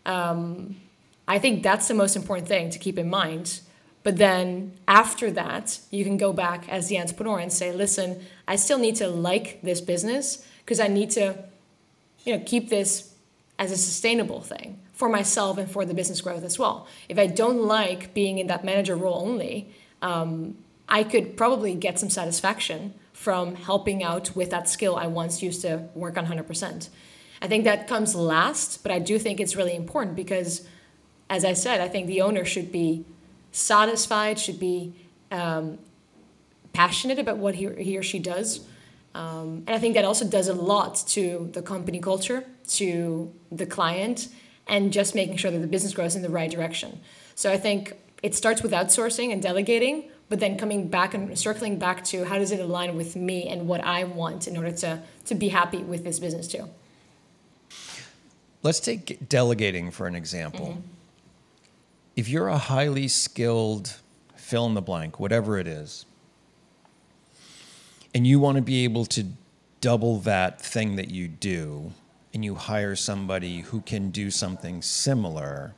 Um, 0.10 0.76
I 1.28 1.38
think 1.40 1.64
that's 1.64 1.88
the 1.88 1.94
most 1.94 2.16
important 2.16 2.48
thing 2.48 2.70
to 2.72 2.80
keep 2.80 2.98
in 2.98 3.10
mind 3.10 3.62
but 4.04 4.18
then 4.18 4.74
after 4.88 5.30
that, 5.32 5.80
you 5.92 6.04
can 6.04 6.18
go 6.18 6.32
back 6.32 6.70
as 6.70 6.88
the 6.88 7.00
entrepreneur 7.00 7.40
and 7.40 7.52
say, 7.52 7.72
listen, 7.72 8.26
I 8.48 8.56
still 8.56 8.80
need 8.80 8.96
to 8.96 9.08
like 9.08 9.62
this 9.62 9.82
business 9.82 10.46
because 10.60 10.80
I 10.80 10.88
need 10.88 11.12
to, 11.12 11.36
you 12.24 12.38
know, 12.38 12.44
keep 12.46 12.70
this 12.70 13.14
as 13.58 13.72
a 13.72 13.78
sustainable 13.78 14.42
thing 14.42 14.80
for 14.94 15.10
myself 15.10 15.58
and 15.58 15.70
for 15.70 15.86
the 15.86 15.94
business 15.94 16.22
growth 16.22 16.44
as 16.44 16.58
well. 16.58 16.88
If 17.10 17.20
I 17.20 17.28
don't 17.28 17.62
like 17.62 18.14
being 18.14 18.38
in 18.38 18.48
that 18.48 18.64
manager 18.64 18.96
role 18.96 19.22
only, 19.22 19.70
um, 20.02 20.58
I 20.88 21.04
could 21.04 21.36
probably 21.36 21.76
get 21.76 22.00
some 22.00 22.10
satisfaction 22.10 22.94
from 23.12 23.56
helping 23.56 24.02
out 24.02 24.36
with 24.36 24.50
that 24.52 24.70
skill 24.70 24.96
I 24.96 25.08
once 25.08 25.44
used 25.44 25.62
to 25.62 25.90
work 25.94 26.18
on 26.18 26.26
100%. 26.26 26.90
I 27.42 27.48
think 27.48 27.64
that 27.64 27.88
comes 27.88 28.16
last, 28.16 28.84
but 28.84 28.92
I 28.92 29.00
do 29.00 29.18
think 29.18 29.40
it's 29.40 29.56
really 29.56 29.76
important 29.76 30.16
because, 30.16 30.68
as 31.30 31.46
I 31.46 31.54
said, 31.54 31.80
I 31.80 31.88
think 31.88 32.08
the 32.08 32.22
owner 32.22 32.44
should 32.44 32.72
be 32.72 33.06
satisfied, 33.52 34.40
should 34.40 34.60
be 34.60 34.94
um, 35.32 35.80
passionate 36.74 37.20
about 37.20 37.38
what 37.38 37.56
he, 37.56 37.98
or 37.98 38.04
she 38.04 38.20
does. 38.20 38.68
Um, 39.16 39.64
and 39.66 39.72
I 39.72 39.80
think 39.80 39.96
that 39.96 40.06
also 40.06 40.26
does 40.28 40.48
a 40.48 40.54
lot 40.54 41.04
to 41.08 41.50
the 41.54 41.62
company 41.62 42.00
culture, 42.00 42.44
to 42.70 43.34
the 43.52 43.66
client, 43.66 44.28
and 44.68 44.94
just 44.94 45.16
making 45.16 45.38
sure 45.38 45.50
that 45.50 45.60
the 45.60 45.68
business 45.68 45.94
grows 45.94 46.16
in 46.16 46.22
the 46.22 46.30
right 46.30 46.52
direction. 46.52 47.00
So 47.36 47.52
I 47.52 47.58
think 47.58 47.94
it 48.22 48.36
starts 48.36 48.62
with 48.62 48.72
outsourcing 48.72 49.32
and 49.32 49.42
delegating, 49.42 50.10
but 50.28 50.40
then 50.40 50.58
coming 50.58 50.90
back 50.90 51.14
and 51.14 51.38
circling 51.40 51.80
back 51.80 52.04
to 52.06 52.26
how 52.26 52.38
does 52.38 52.52
it 52.52 52.60
align 52.60 52.96
with 52.96 53.16
me 53.16 53.48
and 53.48 53.68
what 53.68 53.84
I 53.84 54.04
want 54.04 54.48
in 54.48 54.58
order 54.58 54.72
to, 54.72 55.02
to 55.26 55.36
be 55.36 55.50
happy 55.50 55.80
with 55.80 56.04
this 56.04 56.20
business 56.20 56.48
too. 56.48 56.70
Let's 58.62 58.80
take 58.80 59.30
delegating 59.30 59.92
for 59.92 60.08
an 60.08 60.16
example. 60.16 60.68
Mm-hmm 60.68 60.96
if 62.20 62.28
you're 62.28 62.50
a 62.50 62.58
highly 62.58 63.08
skilled 63.08 63.96
fill 64.36 64.66
in 64.66 64.74
the 64.74 64.82
blank, 64.82 65.22
whatever 65.22 65.58
it 65.58 65.68
is, 65.68 66.06
and 68.14 68.28
you 68.28 68.42
want 68.42 68.58
to 68.58 68.62
be 68.62 68.84
able 68.84 69.06
to 69.06 69.26
double 69.80 70.20
that 70.20 70.60
thing 70.60 70.98
that 70.98 71.10
you 71.10 71.30
do, 71.30 71.94
and 72.34 72.44
you 72.44 72.56
hire 72.56 72.94
somebody 72.94 73.62
who 73.62 73.80
can 73.80 74.10
do 74.10 74.30
something 74.30 74.82
similar, 74.82 75.74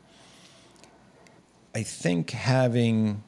I 1.76 1.84
think 1.84 2.32
having 2.32 3.22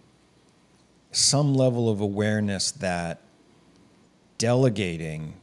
some 1.12 1.53
level 1.53 1.88
of 1.88 2.01
awareness 2.01 2.72
that 2.72 3.22
delegating 4.39 5.36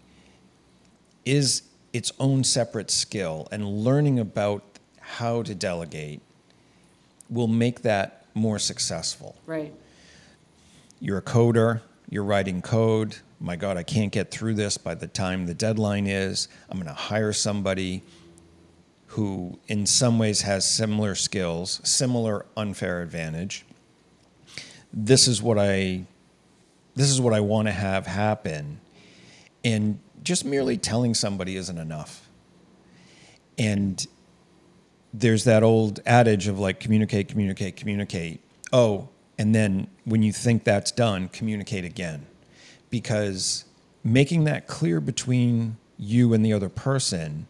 is 1.24 1.62
its 1.92 2.12
own 2.18 2.44
separate 2.44 2.90
skill 2.90 3.48
and 3.50 3.66
learning 3.66 4.18
about 4.18 4.62
how 5.00 5.42
to 5.42 5.54
delegate 5.54 6.20
will 7.28 7.48
make 7.48 7.82
that 7.82 8.26
more 8.34 8.58
successful. 8.58 9.36
Right. 9.46 9.72
You're 11.00 11.18
a 11.18 11.22
coder, 11.22 11.80
you're 12.08 12.24
writing 12.24 12.62
code. 12.62 13.16
My 13.40 13.56
God, 13.56 13.76
I 13.76 13.82
can't 13.82 14.12
get 14.12 14.30
through 14.30 14.54
this 14.54 14.76
by 14.76 14.94
the 14.94 15.06
time 15.06 15.46
the 15.46 15.54
deadline 15.54 16.06
is. 16.06 16.48
I'm 16.68 16.76
going 16.76 16.88
to 16.88 16.92
hire 16.92 17.32
somebody 17.32 18.02
who, 19.06 19.58
in 19.66 19.86
some 19.86 20.18
ways, 20.18 20.42
has 20.42 20.68
similar 20.70 21.14
skills, 21.14 21.80
similar 21.82 22.44
unfair 22.56 23.02
advantage. 23.02 23.64
This 24.92 25.26
is 25.26 25.40
what 25.40 25.58
I, 25.58 26.04
this 26.94 27.10
is 27.10 27.20
what 27.20 27.32
I 27.32 27.40
want 27.40 27.66
to 27.68 27.72
have 27.72 28.06
happen, 28.06 28.80
and 29.64 29.98
just 30.22 30.44
merely 30.44 30.76
telling 30.76 31.14
somebody 31.14 31.56
isn't 31.56 31.78
enough. 31.78 32.28
And 33.58 34.06
there's 35.12 35.44
that 35.44 35.62
old 35.62 36.00
adage 36.06 36.46
of 36.48 36.58
like 36.58 36.80
communicate, 36.80 37.28
communicate, 37.28 37.76
communicate. 37.76 38.40
Oh, 38.72 39.08
and 39.38 39.54
then 39.54 39.88
when 40.04 40.22
you 40.22 40.32
think 40.32 40.64
that's 40.64 40.90
done, 40.90 41.28
communicate 41.28 41.84
again. 41.84 42.26
Because 42.90 43.64
making 44.04 44.44
that 44.44 44.66
clear 44.66 45.00
between 45.00 45.76
you 45.98 46.32
and 46.32 46.44
the 46.44 46.52
other 46.52 46.68
person, 46.68 47.46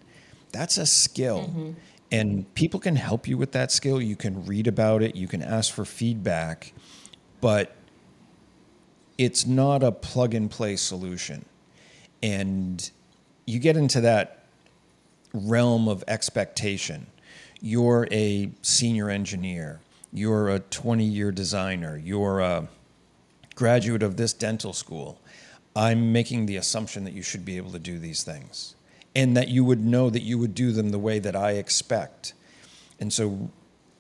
that's 0.53 0.77
a 0.77 0.87
skill. 0.87 1.49
Mm-hmm. 1.49 1.71
And 2.13 2.55
people 2.55 2.81
can 2.81 2.97
help 2.97 3.29
you 3.29 3.37
with 3.39 3.53
that 3.53 3.71
skill. 3.71 4.03
You 4.03 4.17
can 4.17 4.45
read 4.45 4.67
about 4.67 5.03
it, 5.03 5.15
you 5.15 5.29
can 5.29 5.43
ask 5.43 5.73
for 5.73 5.85
feedback, 5.85 6.73
but 7.41 7.77
it's 9.17 9.47
not 9.47 9.83
a 9.83 9.93
plug 9.93 10.35
and 10.35 10.51
play 10.51 10.77
solution. 10.77 11.45
And 12.23 12.91
you 13.47 13.59
get 13.59 13.77
into 13.77 14.01
that 14.03 14.45
realm 15.33 15.89
of 15.89 16.05
expectation 16.09 17.07
you're 17.61 18.09
a 18.11 18.51
senior 18.63 19.11
engineer, 19.11 19.81
you're 20.13 20.49
a 20.49 20.59
20 20.59 21.05
year 21.05 21.31
designer, 21.31 21.97
you're 21.97 22.41
a 22.41 22.69
graduate 23.55 24.03
of 24.03 24.17
this 24.17 24.33
dental 24.33 24.73
school. 24.73 25.21
I'm 25.77 26.13
making 26.13 26.47
the 26.47 26.57
assumption 26.57 27.05
that 27.05 27.13
you 27.13 27.23
should 27.23 27.45
be 27.45 27.57
able 27.57 27.71
to 27.73 27.79
do 27.79 27.99
these 27.99 28.25
things 28.25 28.75
and 29.15 29.37
that 29.37 29.49
you 29.49 29.65
would 29.65 29.85
know 29.85 30.11
that 30.11 30.23
you 30.23 30.39
would 30.39 30.55
do 30.55 30.73
them 30.73 30.91
the 30.91 30.99
way 30.99 31.19
that 31.19 31.37
I 31.37 31.53
expect. 31.53 32.33
And 32.99 33.13
so 33.13 33.51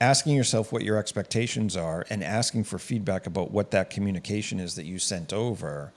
asking 0.01 0.35
yourself 0.35 0.73
what 0.73 0.83
your 0.83 0.97
expectations 0.97 1.77
are 1.77 2.07
and 2.11 2.25
asking 2.25 2.65
for 2.65 2.79
feedback 2.79 3.27
about 3.27 3.51
what 3.51 3.71
that 3.71 3.91
communication 3.91 4.59
is 4.59 4.75
that 4.77 4.87
you 4.87 4.99
sent 4.99 5.33
over 5.33 5.93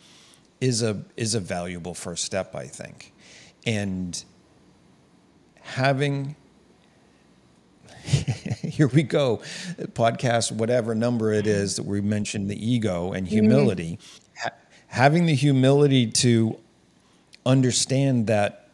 is 0.63 0.81
a 0.81 1.03
is 1.17 1.35
a 1.35 1.41
valuable 1.41 1.93
first 1.93 2.23
step, 2.23 2.55
I 2.55 2.67
think. 2.67 3.11
And 3.65 4.23
having 5.61 6.37
here 8.05 8.87
we 8.87 9.03
go, 9.03 9.41
podcast, 9.93 10.53
whatever 10.53 10.95
number 10.95 11.33
it 11.33 11.47
is 11.47 11.75
that 11.75 11.85
we 11.85 11.99
mentioned 11.99 12.49
the 12.49 12.71
ego 12.71 13.11
and 13.11 13.27
mm-hmm. 13.27 13.33
humility. 13.33 13.97
Mm-hmm. 13.97 14.39
Ha- 14.43 14.55
having 14.87 15.25
the 15.25 15.35
humility 15.35 16.07
to 16.07 16.57
understand 17.45 18.27
that 18.27 18.69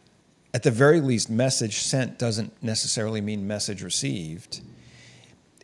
at 0.54 0.62
the 0.62 0.70
very 0.70 1.00
least, 1.00 1.28
message 1.28 1.78
sent 1.78 2.18
doesn't 2.18 2.52
necessarily 2.62 3.20
mean 3.20 3.46
message 3.46 3.82
received 3.82 4.60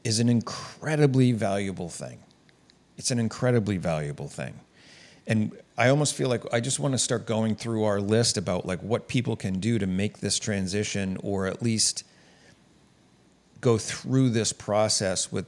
is 0.02 0.18
an 0.18 0.28
incredibly 0.28 1.32
valuable 1.32 1.88
thing. 1.88 2.18
It's 2.96 3.10
an 3.10 3.18
incredibly 3.18 3.76
valuable 3.76 4.28
thing. 4.28 4.60
And 5.26 5.52
I 5.78 5.88
almost 5.88 6.14
feel 6.14 6.28
like 6.28 6.42
I 6.52 6.60
just 6.60 6.78
want 6.80 6.92
to 6.92 6.98
start 6.98 7.26
going 7.26 7.54
through 7.54 7.84
our 7.84 8.00
list 8.00 8.38
about 8.38 8.64
like 8.64 8.80
what 8.80 9.08
people 9.08 9.36
can 9.36 9.60
do 9.60 9.78
to 9.78 9.86
make 9.86 10.18
this 10.18 10.38
transition 10.38 11.18
or 11.22 11.46
at 11.46 11.62
least 11.62 12.04
go 13.60 13.76
through 13.76 14.30
this 14.30 14.52
process 14.52 15.30
with 15.30 15.46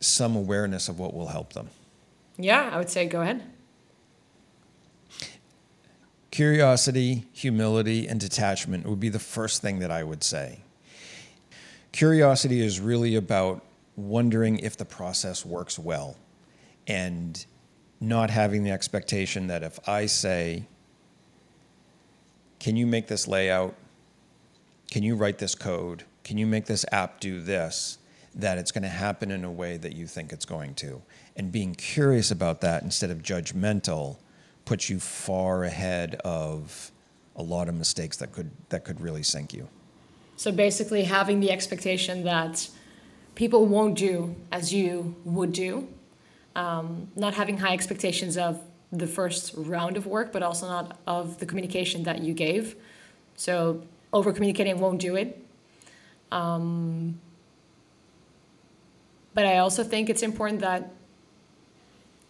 some 0.00 0.36
awareness 0.36 0.88
of 0.88 0.98
what 0.98 1.14
will 1.14 1.28
help 1.28 1.54
them. 1.54 1.70
Yeah, 2.36 2.68
I 2.70 2.76
would 2.76 2.90
say 2.90 3.06
go 3.06 3.22
ahead. 3.22 3.42
Curiosity, 6.30 7.24
humility, 7.32 8.06
and 8.06 8.20
detachment 8.20 8.86
would 8.86 9.00
be 9.00 9.08
the 9.08 9.18
first 9.18 9.62
thing 9.62 9.78
that 9.78 9.90
I 9.90 10.04
would 10.04 10.22
say. 10.22 10.60
Curiosity 11.92 12.60
is 12.60 12.78
really 12.78 13.14
about 13.14 13.62
wondering 13.96 14.58
if 14.58 14.76
the 14.76 14.84
process 14.84 15.46
works 15.46 15.78
well 15.78 16.16
and 16.86 17.46
not 18.00 18.30
having 18.30 18.62
the 18.64 18.70
expectation 18.70 19.46
that 19.46 19.62
if 19.62 19.78
I 19.88 20.06
say, 20.06 20.66
Can 22.58 22.76
you 22.76 22.86
make 22.86 23.06
this 23.06 23.26
layout? 23.26 23.74
Can 24.90 25.02
you 25.02 25.16
write 25.16 25.38
this 25.38 25.54
code? 25.54 26.04
Can 26.24 26.38
you 26.38 26.46
make 26.46 26.66
this 26.66 26.84
app 26.92 27.20
do 27.20 27.40
this? 27.40 27.98
That 28.34 28.58
it's 28.58 28.70
going 28.70 28.82
to 28.82 28.88
happen 28.88 29.30
in 29.30 29.44
a 29.44 29.50
way 29.50 29.76
that 29.78 29.94
you 29.94 30.06
think 30.06 30.32
it's 30.32 30.44
going 30.44 30.74
to. 30.76 31.02
And 31.36 31.50
being 31.50 31.74
curious 31.74 32.30
about 32.30 32.60
that 32.60 32.82
instead 32.82 33.10
of 33.10 33.22
judgmental 33.22 34.18
puts 34.64 34.90
you 34.90 35.00
far 35.00 35.64
ahead 35.64 36.16
of 36.16 36.90
a 37.34 37.42
lot 37.42 37.68
of 37.68 37.74
mistakes 37.74 38.16
that 38.18 38.32
could 38.32 38.50
that 38.68 38.84
could 38.84 39.00
really 39.00 39.22
sink 39.22 39.54
you. 39.54 39.68
So 40.36 40.52
basically 40.52 41.04
having 41.04 41.40
the 41.40 41.50
expectation 41.50 42.24
that 42.24 42.68
people 43.34 43.66
won't 43.66 43.96
do 43.96 44.36
as 44.52 44.72
you 44.72 45.14
would 45.24 45.52
do 45.52 45.88
um, 46.56 47.08
not 47.14 47.34
having 47.34 47.58
high 47.58 47.74
expectations 47.74 48.36
of 48.38 48.58
the 48.90 49.06
first 49.06 49.52
round 49.56 49.96
of 49.96 50.06
work, 50.06 50.32
but 50.32 50.42
also 50.42 50.66
not 50.66 50.98
of 51.06 51.38
the 51.38 51.46
communication 51.46 52.04
that 52.04 52.22
you 52.22 52.32
gave. 52.32 52.74
So 53.36 53.82
over 54.12 54.32
communicating 54.32 54.80
won't 54.80 55.00
do 55.00 55.16
it. 55.16 55.44
Um, 56.32 57.20
but 59.34 59.44
I 59.44 59.58
also 59.58 59.84
think 59.84 60.08
it's 60.08 60.22
important 60.22 60.62
that 60.62 60.94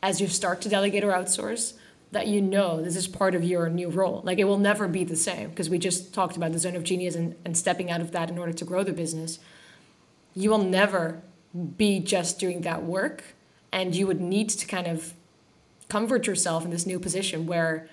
as 0.03 0.21
you 0.21 0.27
start 0.27 0.61
to 0.63 0.69
delegate 0.69 1.05
or 1.05 1.13
outsource, 1.13 1.75
that 2.11 2.27
you 2.27 2.41
know 2.41 2.83
this 2.83 2.97
is 2.97 3.07
part 3.07 3.37
of 3.37 3.45
your 3.45 3.69
new 3.69 3.89
role. 3.89 4.23
Like 4.25 4.39
it 4.39 4.45
will 4.45 4.59
never 4.59 4.89
be 4.89 5.05
the 5.05 5.17
same 5.17 5.51
because 5.51 5.71
we 5.71 5.79
just 5.79 6.13
talked 6.13 6.37
about 6.37 6.51
the 6.51 6.59
zone 6.59 6.75
of 6.75 6.83
genius 6.83 7.15
and, 7.15 7.37
and 7.45 7.57
stepping 7.57 7.93
out 7.93 8.01
of 8.01 8.11
that 8.11 8.29
in 8.29 8.39
order 8.39 8.53
to 8.53 8.65
grow 8.65 8.83
the 8.83 8.93
business. 8.93 9.39
You 10.35 10.51
will 10.51 10.65
never 10.65 11.23
be 11.77 12.01
just 12.01 12.41
doing 12.41 12.63
that 12.63 12.83
work 12.83 13.36
and 13.73 13.95
you 13.95 14.07
would 14.07 14.21
need 14.21 14.49
to 14.51 14.67
kind 14.67 14.87
of 14.87 15.15
comfort 15.89 16.27
yourself 16.27 16.65
in 16.65 16.71
this 16.71 16.87
new 16.87 16.99
position 16.99 17.47
where 17.47 17.89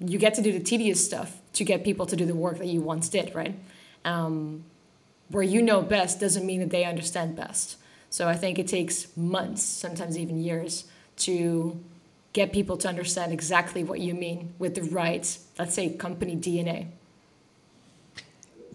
you 0.00 0.18
get 0.18 0.34
to 0.34 0.42
do 0.42 0.52
the 0.52 0.60
tedious 0.60 1.04
stuff 1.04 1.38
to 1.54 1.64
get 1.64 1.84
people 1.84 2.06
to 2.06 2.16
do 2.16 2.26
the 2.26 2.34
work 2.34 2.58
that 2.58 2.66
you 2.66 2.80
once 2.80 3.08
did, 3.08 3.34
right? 3.34 3.54
Um, 4.04 4.64
where 5.28 5.42
you 5.42 5.62
know 5.62 5.82
best 5.82 6.20
doesn't 6.20 6.46
mean 6.46 6.60
that 6.60 6.70
they 6.70 6.84
understand 6.84 7.34
best. 7.34 7.76
So 8.10 8.28
I 8.28 8.34
think 8.34 8.58
it 8.58 8.68
takes 8.68 9.14
months, 9.16 9.62
sometimes 9.62 10.16
even 10.16 10.42
years, 10.42 10.84
to 11.18 11.80
get 12.32 12.52
people 12.52 12.76
to 12.76 12.88
understand 12.88 13.32
exactly 13.32 13.82
what 13.82 13.98
you 13.98 14.14
mean 14.14 14.54
with 14.58 14.74
the 14.74 14.82
right, 14.82 15.38
let's 15.58 15.74
say, 15.74 15.90
company 15.90 16.36
DNA. 16.36 16.88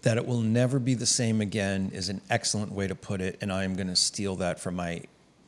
That 0.02 0.16
it 0.16 0.26
will 0.26 0.40
never 0.40 0.80
be 0.80 0.94
the 0.94 1.06
same 1.06 1.40
again 1.40 1.92
is 1.94 2.08
an 2.08 2.20
excellent 2.28 2.72
way 2.72 2.88
to 2.88 2.94
put 2.94 3.20
it, 3.20 3.38
and 3.40 3.52
I 3.52 3.62
am 3.64 3.76
going 3.76 3.86
to 3.86 3.96
steal 3.96 4.36
that 4.36 4.58
from 4.58 4.74
my 4.74 5.02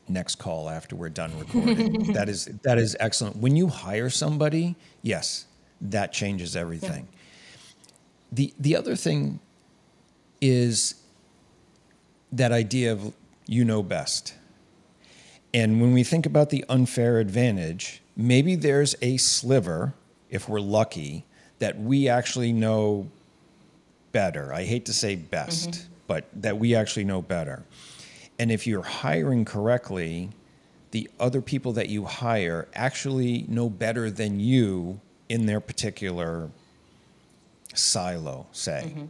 next 0.09 0.37
call 0.37 0.69
after 0.69 0.97
we're 0.97 1.09
done 1.09 1.37
recording. 1.39 2.13
that 2.13 2.29
is 2.29 2.47
that 2.63 2.79
is 2.79 2.97
excellent. 3.01 3.37
When 3.37 3.57
you 3.57 3.69
hire 3.69 4.11
somebody, 4.11 4.77
yes, 5.03 5.47
that 5.81 6.13
changes 6.13 6.57
everything. 6.57 7.09
Yeah. 7.11 7.19
The 8.33 8.55
the 8.59 8.77
other 8.77 8.97
thing 8.97 9.41
is 10.41 10.95
that 12.33 12.53
idea 12.53 12.93
of 12.93 13.13
you 13.47 13.65
know 13.65 13.83
best. 13.83 14.35
And 15.53 15.81
when 15.81 15.93
we 15.93 16.03
think 16.03 16.27
about 16.27 16.51
the 16.51 16.65
unfair 16.69 17.21
advantage, 17.21 18.03
maybe 18.17 18.57
there's 18.57 18.97
a 19.01 19.17
sliver, 19.19 19.95
if 20.29 20.49
we're 20.49 20.61
lucky, 20.61 21.25
that 21.61 21.79
we 21.79 22.09
actually 22.09 22.53
know 22.53 23.09
better. 24.11 24.53
I 24.53 24.65
hate 24.65 24.87
to 24.87 24.93
say 24.93 25.15
best, 25.15 25.71
mm-hmm. 25.71 25.93
but 26.09 26.29
that 26.35 26.59
we 26.59 26.75
actually 26.75 27.05
know 27.05 27.23
better. 27.23 27.63
And 28.39 28.51
if 28.51 28.67
you're 28.67 28.83
hiring 28.83 29.45
correctly, 29.45 30.31
the 30.91 31.11
other 31.19 31.41
people 31.41 31.73
that 31.73 31.89
you 31.89 32.05
hire 32.05 32.69
actually 32.75 33.45
know 33.49 33.69
better 33.69 34.11
than 34.11 34.41
you 34.41 35.01
in 35.29 35.47
their 35.47 35.61
particular 35.61 36.51
silo, 37.75 38.47
say. 38.53 38.85
Mm-hmm. 38.87 39.05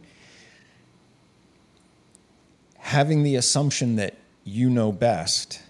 Having 2.77 3.23
the 3.23 3.35
assumption 3.35 3.95
that 3.95 4.15
you 4.43 4.69
know 4.69 4.91
best 4.91 5.61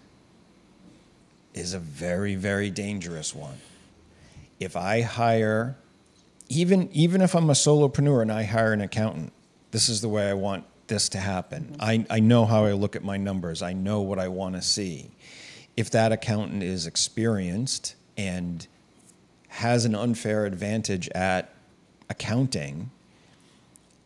is 1.54 1.74
a 1.74 1.80
very, 1.80 2.36
very 2.36 2.70
dangerous 2.70 3.34
one. 3.34 3.58
If 4.60 4.76
I 4.76 5.02
hire, 5.02 5.76
even, 6.50 6.89
even 6.91 7.22
if 7.22 7.36
I'm 7.36 7.50
a 7.50 7.54
solopreneur 7.54 8.22
and 8.22 8.32
I 8.32 8.44
hire 8.44 8.74
an 8.74 8.82
accountant, 8.82 9.32
this 9.72 9.89
is 9.89 10.02
the 10.02 10.10
way 10.10 10.30
I 10.30 10.34
want 10.34 10.65
this 10.88 11.10
to 11.10 11.17
happen. 11.17 11.76
I, 11.80 12.06
I 12.10 12.19
know 12.19 12.45
how 12.45 12.65
I 12.65 12.74
look 12.74 12.95
at 12.95 13.04
my 13.04 13.17
numbers. 13.17 13.62
I 13.62 13.74
know 13.74 14.02
what 14.02 14.19
I 14.19 14.28
want 14.28 14.56
to 14.56 14.62
see. 14.62 15.12
If 15.76 15.89
that 15.91 16.12
accountant 16.12 16.63
is 16.63 16.88
experienced 16.88 17.95
and 18.17 18.65
has 19.50 19.86
an 19.86 19.95
unfair 19.95 20.45
advantage 20.45 21.10
at 21.10 21.54
accounting, 22.10 22.91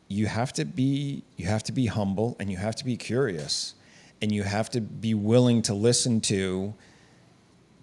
you 0.07 0.25
have 0.25 0.53
to 0.53 0.65
be 0.65 1.23
you 1.37 1.45
have 1.45 1.63
to 1.63 1.71
be 1.71 1.85
humble 1.85 2.35
and 2.39 2.51
you 2.51 2.57
have 2.57 2.75
to 2.77 2.85
be 2.85 2.97
curious 2.97 3.75
and 4.21 4.31
you 4.31 4.43
have 4.43 4.69
to 4.71 4.81
be 4.81 5.13
willing 5.13 5.61
to 5.63 5.73
listen 5.73 6.19
to 6.21 6.73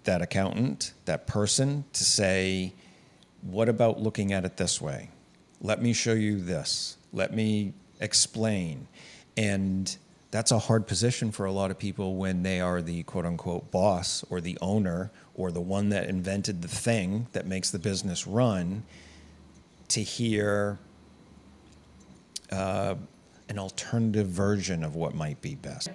that 0.03 0.21
accountant, 0.21 0.93
that 1.05 1.27
person 1.27 1.83
to 1.93 2.03
say, 2.03 2.73
what 3.41 3.69
about 3.69 3.99
looking 3.99 4.33
at 4.33 4.45
it 4.45 4.57
this 4.57 4.81
way? 4.81 5.09
Let 5.61 5.81
me 5.81 5.93
show 5.93 6.13
you 6.13 6.39
this. 6.39 6.97
Let 7.11 7.33
me 7.33 7.73
explain. 7.99 8.87
And 9.35 9.95
that's 10.31 10.51
a 10.51 10.59
hard 10.59 10.87
position 10.87 11.31
for 11.31 11.45
a 11.45 11.51
lot 11.51 11.71
of 11.71 11.79
people 11.79 12.15
when 12.15 12.43
they 12.43 12.59
are 12.59 12.81
the 12.81 13.03
quote 13.03 13.25
unquote 13.25 13.71
boss 13.71 14.25
or 14.29 14.41
the 14.41 14.57
owner 14.61 15.11
or 15.35 15.51
the 15.51 15.61
one 15.61 15.89
that 15.89 16.09
invented 16.09 16.61
the 16.61 16.67
thing 16.67 17.27
that 17.31 17.45
makes 17.45 17.71
the 17.71 17.79
business 17.79 18.27
run 18.27 18.83
to 19.89 20.01
hear 20.01 20.79
uh, 22.51 22.95
an 23.49 23.59
alternative 23.59 24.27
version 24.27 24.83
of 24.83 24.95
what 24.95 25.15
might 25.15 25.41
be 25.41 25.55
best. 25.55 25.89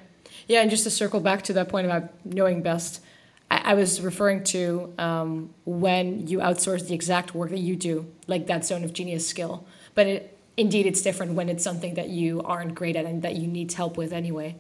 Yeah, 0.48 0.60
and 0.60 0.70
just 0.70 0.84
to 0.84 0.90
circle 0.90 1.20
back 1.20 1.42
to 1.42 1.52
that 1.54 1.68
point 1.68 1.86
about 1.86 2.10
knowing 2.24 2.62
best, 2.62 3.02
I, 3.50 3.72
I 3.72 3.74
was 3.74 4.00
referring 4.00 4.44
to 4.44 4.92
um, 4.98 5.54
when 5.64 6.26
you 6.26 6.38
outsource 6.38 6.88
the 6.88 6.94
exact 6.94 7.34
work 7.34 7.50
that 7.50 7.58
you 7.58 7.76
do, 7.76 8.06
like 8.26 8.46
that 8.46 8.64
zone 8.64 8.84
of 8.84 8.92
genius 8.92 9.26
skill. 9.28 9.66
But 9.94 10.06
it, 10.06 10.31
indeed 10.56 10.86
it's 10.86 11.02
different 11.02 11.32
when 11.32 11.48
it's 11.48 11.64
something 11.64 11.94
that 11.94 12.08
you 12.08 12.40
aren't 12.42 12.74
great 12.74 12.96
at 12.96 13.04
and 13.04 13.22
that 13.22 13.36
you 13.36 13.46
need 13.46 13.72
help 13.72 13.96
with 13.96 14.12
anyway 14.12 14.54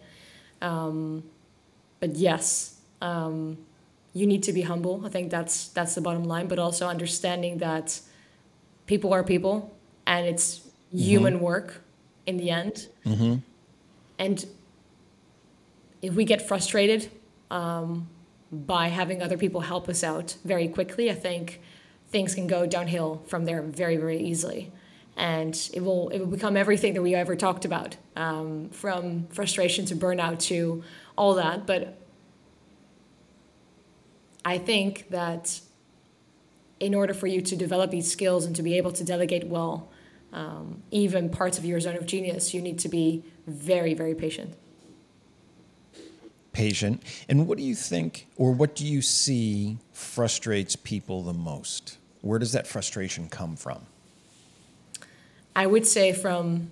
um, 0.60 1.22
but 2.00 2.16
yes 2.16 2.80
um, 3.00 3.58
you 4.14 4.26
need 4.26 4.42
to 4.42 4.52
be 4.52 4.62
humble 4.62 5.04
i 5.04 5.08
think 5.08 5.30
that's 5.30 5.68
that's 5.68 5.94
the 5.94 6.00
bottom 6.00 6.24
line 6.24 6.46
but 6.46 6.58
also 6.58 6.88
understanding 6.88 7.58
that 7.58 8.00
people 8.86 9.12
are 9.12 9.22
people 9.22 9.74
and 10.06 10.26
it's 10.26 10.58
mm-hmm. 10.58 10.98
human 10.98 11.40
work 11.40 11.82
in 12.26 12.36
the 12.36 12.50
end 12.50 12.88
mm-hmm. 13.04 13.36
and 14.18 14.46
if 16.00 16.14
we 16.14 16.24
get 16.24 16.46
frustrated 16.46 17.10
um, 17.50 18.08
by 18.50 18.88
having 18.88 19.22
other 19.22 19.36
people 19.36 19.60
help 19.60 19.88
us 19.88 20.02
out 20.02 20.36
very 20.44 20.68
quickly 20.68 21.10
i 21.10 21.14
think 21.14 21.60
things 22.08 22.34
can 22.34 22.46
go 22.46 22.66
downhill 22.66 23.22
from 23.26 23.44
there 23.44 23.62
very 23.62 23.96
very 23.96 24.18
easily 24.18 24.70
and 25.16 25.70
it 25.72 25.80
will 25.80 26.08
it 26.08 26.18
will 26.18 26.26
become 26.26 26.56
everything 26.56 26.94
that 26.94 27.02
we 27.02 27.14
ever 27.14 27.36
talked 27.36 27.64
about, 27.64 27.96
um, 28.16 28.70
from 28.70 29.26
frustration 29.28 29.84
to 29.86 29.96
burnout 29.96 30.38
to 30.40 30.82
all 31.16 31.34
that. 31.34 31.66
But 31.66 31.98
I 34.44 34.58
think 34.58 35.08
that 35.10 35.60
in 36.80 36.94
order 36.94 37.14
for 37.14 37.26
you 37.26 37.40
to 37.42 37.56
develop 37.56 37.90
these 37.90 38.10
skills 38.10 38.44
and 38.44 38.56
to 38.56 38.62
be 38.62 38.76
able 38.76 38.92
to 38.92 39.04
delegate 39.04 39.46
well, 39.46 39.88
um, 40.32 40.82
even 40.90 41.28
parts 41.28 41.58
of 41.58 41.64
your 41.64 41.78
zone 41.78 41.96
of 41.96 42.06
genius, 42.06 42.54
you 42.54 42.60
need 42.60 42.78
to 42.80 42.88
be 42.88 43.22
very 43.46 43.94
very 43.94 44.14
patient. 44.14 44.54
Patient. 46.52 47.02
And 47.30 47.46
what 47.46 47.56
do 47.56 47.64
you 47.64 47.74
think, 47.74 48.26
or 48.36 48.52
what 48.52 48.74
do 48.74 48.86
you 48.86 49.00
see 49.00 49.78
frustrates 49.92 50.76
people 50.76 51.22
the 51.22 51.32
most? 51.32 51.96
Where 52.20 52.38
does 52.38 52.52
that 52.52 52.66
frustration 52.66 53.30
come 53.30 53.56
from? 53.56 53.86
I 55.54 55.66
would 55.66 55.86
say 55.86 56.12
from 56.12 56.70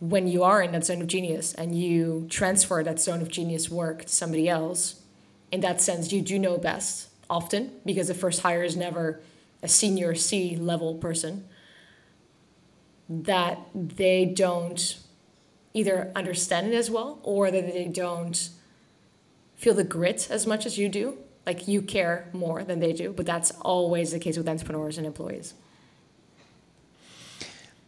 when 0.00 0.26
you 0.28 0.42
are 0.42 0.60
in 0.62 0.72
that 0.72 0.84
zone 0.84 1.00
of 1.00 1.06
genius 1.06 1.54
and 1.54 1.78
you 1.78 2.26
transfer 2.28 2.82
that 2.82 3.00
zone 3.00 3.22
of 3.22 3.28
genius 3.28 3.70
work 3.70 4.04
to 4.04 4.12
somebody 4.12 4.48
else 4.48 5.00
in 5.50 5.60
that 5.60 5.80
sense, 5.80 6.12
you 6.12 6.20
do 6.20 6.38
know 6.38 6.58
best 6.58 7.08
often 7.30 7.70
because 7.86 8.08
the 8.08 8.14
first 8.14 8.42
hire 8.42 8.62
is 8.62 8.76
never 8.76 9.20
a 9.62 9.68
senior 9.68 10.14
C 10.14 10.56
level 10.56 10.94
person. 10.94 11.44
That 13.08 13.60
they 13.74 14.24
don't 14.24 14.98
either 15.72 16.10
understand 16.16 16.72
it 16.72 16.74
as 16.74 16.90
well 16.90 17.20
or 17.22 17.50
that 17.50 17.72
they 17.72 17.86
don't 17.86 18.50
feel 19.56 19.74
the 19.74 19.84
grit 19.84 20.28
as 20.30 20.46
much 20.46 20.66
as 20.66 20.76
you 20.76 20.88
do. 20.88 21.18
Like 21.46 21.68
you 21.68 21.82
care 21.82 22.28
more 22.32 22.64
than 22.64 22.80
they 22.80 22.92
do, 22.92 23.12
but 23.12 23.26
that's 23.26 23.50
always 23.60 24.12
the 24.12 24.18
case 24.18 24.36
with 24.36 24.48
entrepreneurs 24.48 24.98
and 24.98 25.06
employees. 25.06 25.54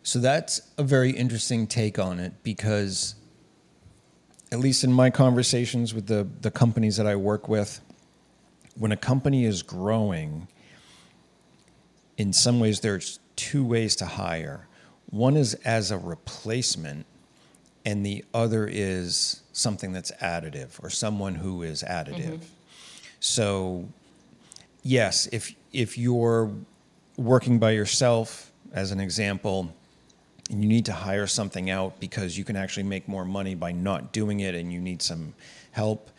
So 0.06 0.20
that's 0.20 0.60
a 0.78 0.84
very 0.84 1.10
interesting 1.10 1.66
take 1.66 1.98
on 1.98 2.20
it 2.20 2.32
because, 2.44 3.16
at 4.52 4.60
least 4.60 4.84
in 4.84 4.92
my 4.92 5.10
conversations 5.10 5.92
with 5.92 6.06
the, 6.06 6.28
the 6.42 6.52
companies 6.52 6.96
that 6.98 7.08
I 7.08 7.16
work 7.16 7.48
with, 7.48 7.80
when 8.76 8.92
a 8.92 8.96
company 8.96 9.44
is 9.46 9.64
growing, 9.64 10.46
in 12.16 12.32
some 12.32 12.60
ways 12.60 12.78
there's 12.78 13.18
two 13.34 13.64
ways 13.64 13.96
to 13.96 14.06
hire. 14.06 14.68
One 15.10 15.36
is 15.36 15.54
as 15.64 15.90
a 15.90 15.98
replacement, 15.98 17.04
and 17.84 18.06
the 18.06 18.24
other 18.32 18.68
is 18.70 19.42
something 19.52 19.90
that's 19.90 20.12
additive 20.22 20.78
or 20.84 20.88
someone 20.88 21.34
who 21.34 21.64
is 21.64 21.82
additive. 21.82 22.38
Mm-hmm. 22.38 22.44
So, 23.18 23.88
yes, 24.84 25.28
if 25.32 25.52
if 25.72 25.98
you're 25.98 26.52
working 27.16 27.58
by 27.58 27.72
yourself, 27.72 28.52
as 28.72 28.92
an 28.92 29.00
example, 29.00 29.74
and 30.50 30.62
you 30.62 30.68
need 30.68 30.84
to 30.86 30.92
hire 30.92 31.26
something 31.26 31.70
out 31.70 31.98
because 31.98 32.38
you 32.38 32.44
can 32.44 32.56
actually 32.56 32.84
make 32.84 33.08
more 33.08 33.24
money 33.24 33.54
by 33.54 33.72
not 33.72 34.12
doing 34.12 34.40
it, 34.40 34.54
and 34.54 34.72
you 34.72 34.80
need 34.80 35.02
some 35.02 35.34
help, 35.72 36.10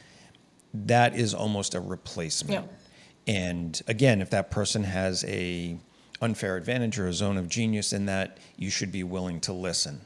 that 0.74 1.16
is 1.16 1.34
almost 1.34 1.76
a 1.76 1.80
replacement. 1.80 2.66
Yeah. 2.66 3.34
And 3.34 3.82
again, 3.88 4.22
if 4.22 4.30
that 4.32 4.52
person 4.52 4.84
has 4.84 5.24
a 5.26 5.78
unfair 6.22 6.58
advantage 6.58 6.98
or 7.00 7.08
a 7.08 7.14
zone 7.14 7.38
of 7.38 7.48
genius 7.48 7.94
in 7.94 8.06
that, 8.08 8.38
you 8.58 8.70
should 8.70 8.92
be 8.92 9.04
willing 9.04 9.40
to 9.42 9.54
listen. 9.54 10.02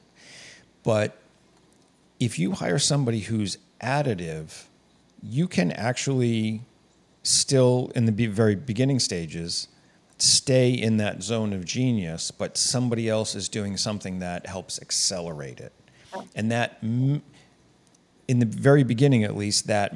But 0.83 1.17
if 2.19 2.37
you 2.37 2.51
hire 2.53 2.79
somebody 2.79 3.21
who's 3.21 3.57
additive, 3.81 4.65
you 5.21 5.47
can 5.47 5.71
actually 5.71 6.61
still 7.23 7.91
in 7.95 8.05
the 8.05 8.27
very 8.27 8.55
beginning 8.55 8.99
stages 8.99 9.67
stay 10.21 10.71
in 10.71 10.97
that 10.97 11.23
zone 11.23 11.53
of 11.53 11.65
genius, 11.65 12.31
but 12.31 12.57
somebody 12.57 13.09
else 13.09 13.35
is 13.35 13.49
doing 13.49 13.77
something 13.77 14.19
that 14.19 14.45
helps 14.45 14.79
accelerate 14.81 15.59
it. 15.59 15.73
And 16.35 16.51
that, 16.51 16.77
in 16.81 17.21
the 18.27 18.45
very 18.45 18.83
beginning 18.83 19.23
at 19.23 19.35
least, 19.35 19.67
that 19.67 19.93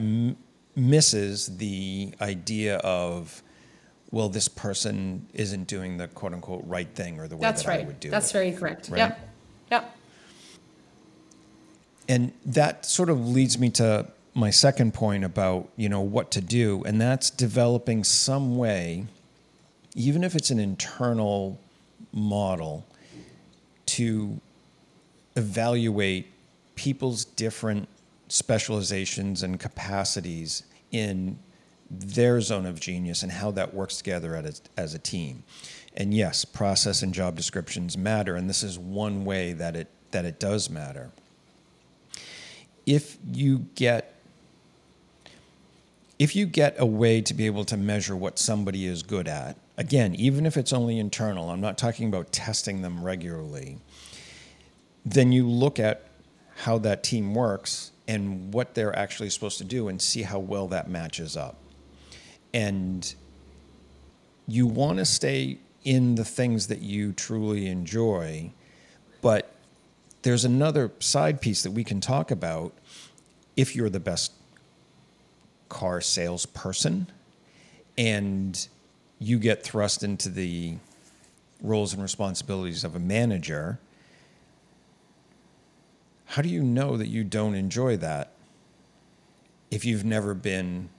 misses 0.75 1.57
the 1.57 2.13
idea 2.21 2.77
of, 2.77 3.43
well, 4.11 4.29
this 4.29 4.47
person 4.47 5.27
isn't 5.33 5.67
doing 5.67 5.97
the 5.97 6.07
quote 6.07 6.33
unquote 6.33 6.63
right 6.65 6.89
thing 6.95 7.19
or 7.19 7.27
the 7.27 7.35
way 7.35 7.41
That's 7.41 7.63
that 7.63 7.81
I 7.81 7.85
would 7.85 7.99
do 7.99 8.09
That's 8.09 8.29
it. 8.29 8.33
very 8.33 8.51
correct. 8.53 8.89
Right? 8.89 8.97
Yep. 8.99 9.29
Yep. 9.71 9.95
and 12.07 12.31
that 12.45 12.85
sort 12.85 13.09
of 13.09 13.27
leads 13.27 13.57
me 13.57 13.69
to 13.71 14.05
my 14.33 14.49
second 14.49 14.93
point 14.93 15.23
about 15.23 15.69
you 15.75 15.89
know 15.89 16.01
what 16.01 16.29
to 16.31 16.41
do 16.41 16.83
and 16.85 16.99
that's 17.01 17.29
developing 17.29 18.03
some 18.03 18.57
way 18.57 19.05
even 19.95 20.23
if 20.23 20.35
it's 20.35 20.51
an 20.51 20.59
internal 20.59 21.59
model 22.11 22.85
to 23.85 24.39
evaluate 25.37 26.27
people's 26.75 27.25
different 27.25 27.87
specializations 28.27 29.43
and 29.43 29.59
capacities 29.59 30.63
in 30.91 31.37
their 31.89 32.41
zone 32.41 32.65
of 32.65 32.79
genius 32.79 33.23
and 33.23 33.31
how 33.31 33.51
that 33.51 33.73
works 33.73 33.97
together 33.97 34.35
as, 34.35 34.61
as 34.75 34.93
a 34.93 34.99
team. 34.99 35.43
And 35.95 36.13
yes 36.13 36.43
process 36.43 37.01
and 37.01 37.13
job 37.13 37.35
descriptions 37.35 37.97
matter 37.97 38.35
and 38.35 38.49
this 38.49 38.63
is 38.63 38.77
one 38.77 39.23
way 39.23 39.53
that 39.53 39.75
it 39.75 39.87
that 40.11 40.25
it 40.25 40.39
does 40.39 40.69
matter. 40.69 41.11
If 42.85 43.17
you 43.31 43.67
get 43.75 44.13
if 46.17 46.35
you 46.35 46.45
get 46.45 46.75
a 46.79 46.85
way 46.85 47.21
to 47.21 47.33
be 47.33 47.45
able 47.45 47.65
to 47.65 47.77
measure 47.77 48.15
what 48.15 48.39
somebody 48.39 48.85
is 48.85 49.03
good 49.03 49.27
at 49.27 49.57
again 49.77 50.15
even 50.15 50.45
if 50.45 50.57
it's 50.57 50.73
only 50.73 50.99
internal 50.99 51.49
i'm 51.49 51.61
not 51.61 51.77
talking 51.77 52.07
about 52.07 52.31
testing 52.31 52.81
them 52.81 53.03
regularly 53.03 53.77
then 55.05 55.31
you 55.31 55.47
look 55.47 55.79
at 55.79 56.07
how 56.57 56.77
that 56.79 57.03
team 57.03 57.33
works 57.33 57.91
and 58.07 58.53
what 58.53 58.73
they're 58.75 58.97
actually 58.97 59.29
supposed 59.29 59.57
to 59.57 59.63
do 59.63 59.87
and 59.87 60.01
see 60.01 60.23
how 60.23 60.39
well 60.39 60.67
that 60.67 60.89
matches 60.89 61.35
up. 61.35 61.57
And 62.53 63.13
you 64.47 64.65
want 64.65 64.99
to 64.99 65.05
stay 65.05 65.57
in 65.83 66.15
the 66.15 66.25
things 66.25 66.67
that 66.67 66.81
you 66.81 67.11
truly 67.13 67.67
enjoy 67.67 68.51
but 69.21 69.55
there's 70.21 70.45
another 70.45 70.91
side 70.99 71.41
piece 71.41 71.63
that 71.63 71.71
we 71.71 71.83
can 71.83 71.99
talk 71.99 72.29
about 72.29 72.73
if 73.55 73.75
you're 73.75 73.89
the 73.89 73.99
best 73.99 74.33
car 75.67 75.99
salesperson. 75.99 77.07
And 77.97 78.67
you 79.19 79.39
get 79.39 79.63
thrust 79.63 80.03
into 80.03 80.29
the 80.29 80.75
roles 81.61 81.93
and 81.93 82.01
responsibilities 82.01 82.83
of 82.83 82.95
a 82.95 82.99
manager, 82.99 83.79
how 86.25 86.41
do 86.41 86.49
you 86.49 86.63
know 86.63 86.97
that 86.97 87.07
you 87.07 87.23
don't 87.23 87.55
enjoy 87.55 87.97
that 87.97 88.31
if 89.71 89.85
you've 89.85 90.05
never 90.05 90.33
been 90.33 90.89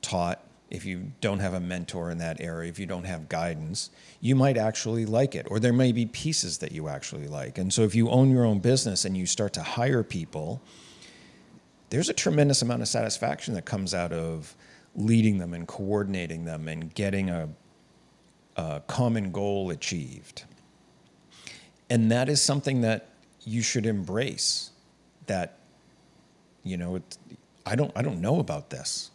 taught, 0.00 0.40
if 0.70 0.84
you 0.84 1.12
don't 1.20 1.40
have 1.40 1.54
a 1.54 1.60
mentor 1.60 2.10
in 2.10 2.18
that 2.18 2.40
area, 2.40 2.68
if 2.68 2.78
you 2.78 2.86
don't 2.86 3.04
have 3.04 3.28
guidance, 3.28 3.90
you 4.20 4.34
might 4.34 4.56
actually 4.56 5.04
like 5.04 5.34
it, 5.34 5.46
or 5.50 5.60
there 5.60 5.72
may 5.72 5.92
be 5.92 6.06
pieces 6.06 6.58
that 6.58 6.72
you 6.72 6.88
actually 6.88 7.28
like. 7.28 7.58
And 7.58 7.72
so 7.72 7.82
if 7.82 7.94
you 7.94 8.08
own 8.08 8.30
your 8.30 8.44
own 8.44 8.58
business 8.58 9.04
and 9.04 9.16
you 9.16 9.26
start 9.26 9.52
to 9.54 9.62
hire 9.62 10.02
people, 10.02 10.62
there's 11.90 12.08
a 12.08 12.14
tremendous 12.14 12.62
amount 12.62 12.82
of 12.82 12.88
satisfaction 12.88 13.54
that 13.54 13.66
comes 13.66 13.92
out 13.92 14.12
of 14.12 14.54
leading 14.94 15.38
them 15.38 15.54
and 15.54 15.66
coordinating 15.66 16.44
them 16.44 16.68
and 16.68 16.94
getting 16.94 17.30
a, 17.30 17.48
a 18.56 18.82
common 18.86 19.32
goal 19.32 19.70
achieved. 19.70 20.44
And 21.88 22.10
that 22.10 22.28
is 22.28 22.40
something 22.40 22.82
that 22.82 23.08
you 23.44 23.62
should 23.62 23.86
embrace. 23.86 24.70
That, 25.26 25.58
you 26.62 26.76
know, 26.76 26.96
it, 26.96 27.16
I 27.64 27.76
don't, 27.76 27.92
I 27.94 28.02
don't 28.02 28.20
know 28.20 28.40
about 28.40 28.70
this. 28.70 29.10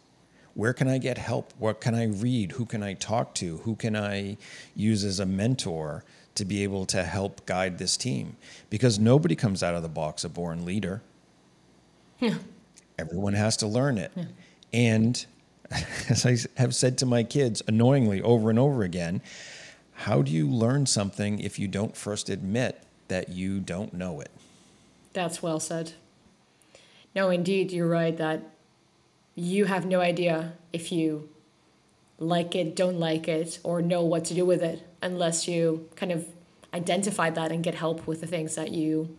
Where 0.54 0.72
can 0.72 0.88
I 0.88 0.98
get 0.98 1.18
help? 1.18 1.52
What 1.58 1.80
can 1.80 1.94
I 1.94 2.06
read? 2.06 2.52
Who 2.52 2.64
can 2.64 2.82
I 2.82 2.94
talk 2.94 3.34
to? 3.36 3.58
Who 3.58 3.76
can 3.76 3.94
I 3.94 4.36
use 4.74 5.04
as 5.04 5.20
a 5.20 5.26
mentor 5.26 6.04
to 6.34 6.44
be 6.44 6.64
able 6.64 6.84
to 6.86 7.04
help 7.04 7.46
guide 7.46 7.78
this 7.78 7.96
team? 7.96 8.36
Because 8.68 8.98
nobody 8.98 9.36
comes 9.36 9.62
out 9.62 9.74
of 9.74 9.82
the 9.82 9.88
box 9.88 10.24
a 10.24 10.28
born 10.28 10.64
leader. 10.64 11.02
Yeah. 12.18 12.38
Everyone 12.98 13.34
has 13.34 13.56
to 13.58 13.68
learn 13.68 13.98
it. 13.98 14.10
And 14.72 15.24
as 16.08 16.24
I 16.24 16.36
have 16.60 16.74
said 16.74 16.98
to 16.98 17.06
my 17.06 17.22
kids 17.22 17.62
annoyingly 17.66 18.22
over 18.22 18.50
and 18.50 18.58
over 18.58 18.82
again, 18.82 19.20
how 19.92 20.22
do 20.22 20.30
you 20.30 20.48
learn 20.48 20.86
something 20.86 21.40
if 21.40 21.58
you 21.58 21.68
don't 21.68 21.96
first 21.96 22.28
admit 22.28 22.82
that 23.08 23.30
you 23.30 23.60
don't 23.60 23.92
know 23.92 24.20
it? 24.20 24.30
That's 25.12 25.42
well 25.42 25.60
said. 25.60 25.92
No, 27.14 27.30
indeed, 27.30 27.72
you're 27.72 27.88
right 27.88 28.16
that 28.16 28.42
you 29.34 29.64
have 29.64 29.86
no 29.86 30.00
idea 30.00 30.54
if 30.72 30.92
you 30.92 31.28
like 32.18 32.54
it, 32.54 32.76
don't 32.76 32.98
like 32.98 33.28
it, 33.28 33.58
or 33.62 33.80
know 33.82 34.02
what 34.02 34.24
to 34.26 34.34
do 34.34 34.44
with 34.44 34.62
it 34.62 34.86
unless 35.02 35.48
you 35.48 35.88
kind 35.96 36.12
of 36.12 36.26
identify 36.74 37.30
that 37.30 37.50
and 37.52 37.64
get 37.64 37.74
help 37.74 38.06
with 38.06 38.20
the 38.20 38.26
things 38.26 38.54
that 38.56 38.70
you 38.72 39.16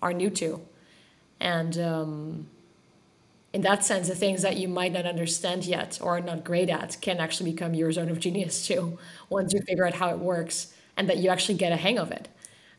are 0.00 0.12
new 0.12 0.30
to. 0.30 0.60
And 1.40 1.78
um, 1.78 2.46
in 3.56 3.62
that 3.62 3.82
sense, 3.86 4.06
the 4.06 4.14
things 4.14 4.42
that 4.42 4.58
you 4.58 4.68
might 4.68 4.92
not 4.92 5.06
understand 5.06 5.64
yet 5.64 5.98
or 6.02 6.18
are 6.18 6.20
not 6.20 6.44
great 6.44 6.68
at 6.68 6.98
can 7.00 7.16
actually 7.20 7.52
become 7.52 7.72
your 7.72 7.90
zone 7.90 8.10
of 8.10 8.20
genius 8.20 8.66
too 8.66 8.98
once 9.30 9.54
you 9.54 9.62
figure 9.62 9.86
out 9.86 9.94
how 9.94 10.10
it 10.10 10.18
works 10.18 10.74
and 10.94 11.08
that 11.08 11.16
you 11.16 11.30
actually 11.30 11.54
get 11.54 11.72
a 11.72 11.76
hang 11.76 11.98
of 11.98 12.10
it. 12.12 12.28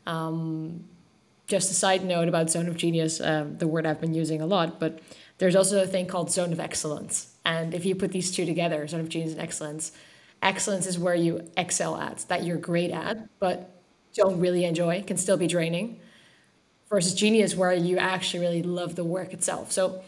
Um, 0.06 0.84
just 1.48 1.68
a 1.72 1.74
side 1.74 2.04
note 2.04 2.28
about 2.28 2.48
zone 2.48 2.68
of 2.68 2.76
genius, 2.76 3.20
um, 3.20 3.58
the 3.58 3.66
word 3.66 3.86
I've 3.86 4.00
been 4.00 4.14
using 4.14 4.40
a 4.40 4.46
lot, 4.46 4.78
but 4.78 5.00
there's 5.38 5.56
also 5.56 5.82
a 5.82 5.86
thing 5.86 6.06
called 6.06 6.30
zone 6.30 6.52
of 6.52 6.60
excellence. 6.60 7.34
And 7.44 7.74
if 7.74 7.84
you 7.84 7.96
put 7.96 8.12
these 8.12 8.30
two 8.30 8.46
together, 8.46 8.86
zone 8.86 9.00
of 9.00 9.08
genius 9.08 9.32
and 9.32 9.40
excellence, 9.40 9.90
excellence 10.42 10.86
is 10.86 10.96
where 10.96 11.16
you 11.16 11.50
excel 11.56 11.96
at, 11.96 12.18
that 12.28 12.44
you're 12.44 12.56
great 12.56 12.92
at, 12.92 13.18
but 13.40 13.82
don't 14.14 14.38
really 14.38 14.64
enjoy, 14.64 15.02
can 15.02 15.16
still 15.16 15.36
be 15.36 15.48
draining, 15.48 15.98
versus 16.88 17.14
genius, 17.14 17.56
where 17.56 17.72
you 17.74 17.98
actually 17.98 18.38
really 18.38 18.62
love 18.62 18.94
the 18.94 19.04
work 19.04 19.32
itself. 19.32 19.72
So 19.72 20.04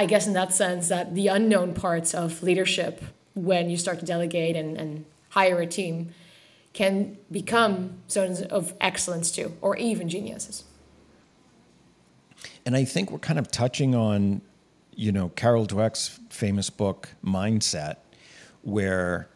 I 0.00 0.06
guess 0.06 0.26
in 0.26 0.32
that 0.32 0.54
sense, 0.54 0.88
that 0.88 1.14
the 1.14 1.26
unknown 1.26 1.74
parts 1.74 2.14
of 2.14 2.42
leadership, 2.42 3.02
when 3.34 3.68
you 3.68 3.76
start 3.76 4.00
to 4.00 4.06
delegate 4.06 4.56
and, 4.56 4.78
and 4.78 5.04
hire 5.28 5.60
a 5.60 5.66
team, 5.66 6.14
can 6.72 7.18
become 7.30 7.98
zones 8.08 8.40
of 8.40 8.72
excellence 8.80 9.30
too, 9.30 9.52
or 9.60 9.76
even 9.76 10.08
geniuses. 10.08 10.64
And 12.64 12.74
I 12.74 12.84
think 12.84 13.10
we're 13.10 13.18
kind 13.18 13.38
of 13.38 13.50
touching 13.50 13.94
on 13.94 14.40
you 14.94 15.12
know, 15.12 15.28
Carol 15.28 15.66
Dweck's 15.66 16.18
famous 16.30 16.70
book, 16.70 17.10
Mindset, 17.22 17.96
where 18.62 19.28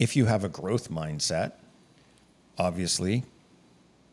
if 0.00 0.16
you 0.16 0.26
have 0.26 0.42
a 0.42 0.48
growth 0.48 0.90
mindset, 0.90 1.52
obviously 2.58 3.22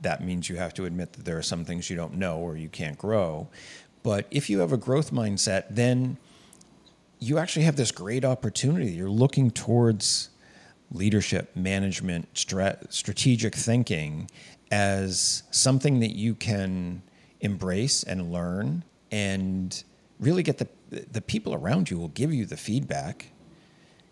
that 0.01 0.23
means 0.23 0.47
you 0.47 0.57
have 0.57 0.73
to 0.75 0.86
admit 0.86 1.13
that 1.13 1.25
there 1.25 1.38
are 1.38 1.43
some 1.43 1.65
things 1.65 1.89
you 1.89 1.95
don't 1.95 2.13
know 2.13 2.38
or 2.38 2.55
you 2.55 2.69
can't 2.69 2.97
grow. 2.97 3.47
But 4.07 4.25
if 4.31 4.49
you 4.49 4.59
have 4.59 4.71
a 4.71 4.77
growth 4.77 5.11
mindset, 5.11 5.65
then 5.69 6.15
you 7.19 7.37
actually 7.37 7.63
have 7.63 7.75
this 7.75 7.91
great 7.91 8.23
opportunity. 8.23 8.91
You're 8.91 9.09
looking 9.09 9.51
towards 9.51 10.29
leadership, 10.89 11.53
management, 11.57 12.29
stra- 12.37 12.77
strategic 12.89 13.53
thinking 13.53 14.31
as 14.71 15.43
something 15.51 15.99
that 15.99 16.15
you 16.15 16.35
can 16.35 17.01
embrace 17.41 18.03
and 18.03 18.31
learn 18.31 18.85
and 19.11 19.83
really 20.21 20.41
get 20.41 20.57
the 20.57 20.69
the 21.11 21.19
people 21.19 21.53
around 21.53 21.89
you 21.89 21.97
will 21.99 22.07
give 22.07 22.33
you 22.33 22.45
the 22.45 22.55
feedback. 22.55 23.33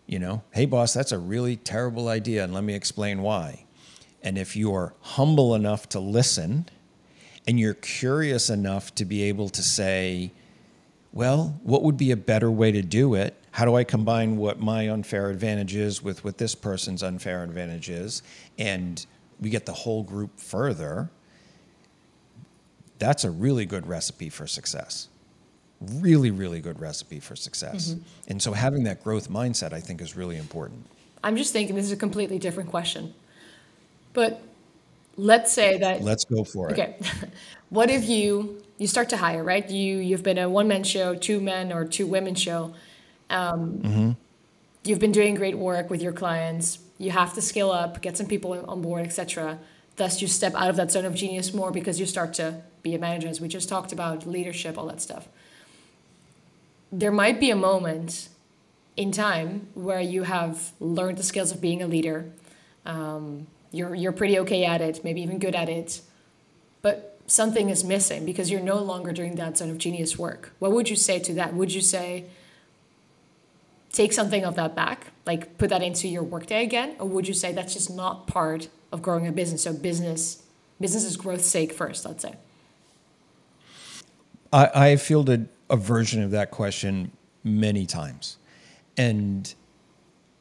You 0.08 0.19
know, 0.19 0.43
hey 0.51 0.65
boss, 0.65 0.93
that's 0.93 1.13
a 1.13 1.19
really 1.19 1.55
terrible 1.55 2.10
idea 2.10 2.43
and 2.43 2.53
let 2.53 2.65
me 2.65 2.73
explain 2.73 3.21
why. 3.21 3.63
And 4.21 4.38
if 4.38 4.58
you're 4.58 4.93
humble 4.99 5.55
enough 5.55 5.88
to 5.89 6.01
listen 6.01 6.65
and 7.47 7.60
you're 7.60 7.73
curious 7.75 8.49
enough 8.49 8.93
to 8.95 9.05
be 9.05 9.23
able 9.23 9.49
to 9.49 9.62
say, 9.62 10.31
well, 11.13 11.60
what 11.63 11.84
would 11.84 11.97
be 11.97 12.12
a 12.12 12.17
better 12.17 12.51
way 12.51 12.71
to 12.71 12.81
do 12.81 13.13
it? 13.13 13.36
How 13.51 13.63
do 13.65 13.75
I 13.75 13.84
combine 13.84 14.36
what 14.36 14.60
my 14.60 14.89
unfair 14.89 15.29
advantage 15.29 15.75
is 15.75 16.03
with 16.03 16.23
what 16.23 16.38
this 16.38 16.55
person's 16.55 17.01
unfair 17.01 17.43
advantage 17.43 17.89
is? 17.89 18.21
And 18.58 19.05
we 19.39 19.49
get 19.49 19.65
the 19.65 19.73
whole 19.73 20.03
group 20.03 20.39
further. 20.39 21.10
That's 22.99 23.23
a 23.23 23.31
really 23.31 23.65
good 23.65 23.88
recipe 23.88 24.29
for 24.29 24.47
success. 24.47 25.08
Really, 25.79 26.31
really 26.31 26.60
good 26.60 26.79
recipe 26.81 27.19
for 27.19 27.36
success. 27.36 27.89
Mm-hmm. 27.89 28.01
And 28.27 28.41
so 28.41 28.53
having 28.53 28.84
that 28.86 29.03
growth 29.03 29.29
mindset, 29.29 29.71
I 29.71 29.79
think, 29.79 30.01
is 30.01 30.15
really 30.15 30.38
important. 30.38 30.86
I'm 31.23 31.38
just 31.38 31.53
thinking 31.53 31.75
this 31.75 31.86
is 31.86 31.91
a 31.91 31.97
completely 31.97 32.39
different 32.39 32.69
question. 32.69 33.13
But 34.13 34.41
let's 35.17 35.51
say 35.51 35.78
that 35.78 36.01
let's 36.01 36.25
go 36.25 36.43
for 36.43 36.69
it. 36.69 36.73
Okay. 36.73 36.97
what 37.69 37.89
if 37.89 38.08
you 38.08 38.62
you 38.78 38.88
start 38.88 39.10
to 39.10 39.17
hire, 39.17 39.43
right? 39.43 39.69
You 39.69 39.97
you've 39.97 40.23
been 40.23 40.38
a 40.38 40.49
one 40.49 40.67
man 40.67 40.84
show, 40.84 41.15
two 41.15 41.39
men 41.39 41.71
or 41.71 41.86
two 41.86 42.08
women 42.08 42.36
show. 42.36 42.73
Um, 43.30 43.80
mm-hmm. 43.80 44.12
You've 44.84 44.99
been 44.99 45.12
doing 45.12 45.36
great 45.36 45.58
work 45.58 45.89
with 45.89 46.01
your 46.01 46.13
clients. 46.13 46.80
You 46.97 47.12
have 47.12 47.34
to 47.34 47.41
scale 47.41 47.71
up, 47.71 48.01
get 48.01 48.17
some 48.17 48.28
people 48.28 48.54
on 48.69 48.82
board, 48.82 49.06
etc. 49.06 49.60
Thus, 49.95 50.21
you 50.21 50.28
step 50.28 50.54
out 50.56 50.69
of 50.69 50.75
that 50.75 50.91
zone 50.91 51.06
of 51.06 51.15
genius 51.15 51.54
more 51.54 51.71
because 51.71 51.99
you 51.99 52.06
start 52.06 52.34
to 52.36 52.62
be 52.84 52.93
a 52.93 52.99
manager, 52.99 53.28
as 53.28 53.41
we 53.41 53.47
just 53.47 53.67
talked 53.67 53.91
about, 53.91 54.28
leadership, 54.28 54.78
all 54.78 54.86
that 54.88 55.01
stuff. 55.01 55.28
There 56.91 57.12
might 57.12 57.39
be 57.39 57.49
a 57.49 57.56
moment 57.56 58.30
in 58.95 59.12
time 59.12 59.67
where 59.73 59.99
you 59.99 60.23
have 60.23 60.71
learned 60.80 61.17
the 61.17 61.23
skills 61.23 61.51
of 61.51 61.60
being 61.60 61.82
a 61.82 61.88
leader. 61.88 62.32
Um, 62.86 63.47
you're 63.76 63.94
you're 63.94 64.12
pretty 64.12 64.40
okay 64.40 64.66
at 64.66 64.82
it, 64.82 65.04
maybe 65.04 65.22
even 65.22 65.40
good 65.40 65.56
at 65.56 65.70
it, 65.70 66.02
but 66.82 67.20
something 67.28 67.70
is 67.70 67.84
missing 67.84 68.26
because 68.26 68.52
you're 68.52 68.62
no 68.62 68.78
longer 68.78 69.12
doing 69.12 69.36
that 69.36 69.58
sort 69.58 69.70
of 69.70 69.78
genius 69.78 70.18
work. 70.18 70.54
What 70.60 70.72
would 70.72 70.90
you 70.90 70.96
say 70.96 71.20
to 71.20 71.34
that? 71.34 71.54
Would 71.54 71.74
you 71.74 71.82
say 71.82 72.26
take 73.92 74.14
something 74.14 74.44
of 74.44 74.56
that 74.56 74.76
back, 74.76 75.08
like 75.26 75.58
put 75.58 75.70
that 75.70 75.82
into 75.82 76.08
your 76.08 76.24
workday 76.24 76.64
again, 76.64 76.96
or 77.00 77.08
would 77.08 77.28
you 77.28 77.34
say 77.34 77.52
that's 77.52 77.74
just 77.74 77.90
not 77.90 78.28
part 78.28 78.70
of 78.92 79.02
growing 79.02 79.28
a 79.28 79.32
business? 79.32 79.64
So 79.64 79.74
business 79.74 80.44
business 80.80 81.04
is 81.04 81.18
growth 81.18 81.44
sake 81.44 81.74
first, 81.74 82.06
let's 82.06 82.22
say. 82.22 82.36
I, 84.52 84.92
I 84.92 84.96
fielded 84.96 85.50
a 85.70 85.78
version 85.78 86.22
of 86.22 86.32
that 86.32 86.52
question 86.52 87.12
many 87.44 87.86
times, 87.86 88.38
and 88.98 89.54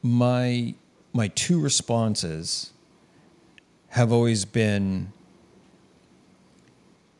my 0.01 0.75
my 1.13 1.29
two 1.29 1.59
responses 1.59 2.71
have 3.95 4.11
always 4.11 4.43
been 4.43 5.09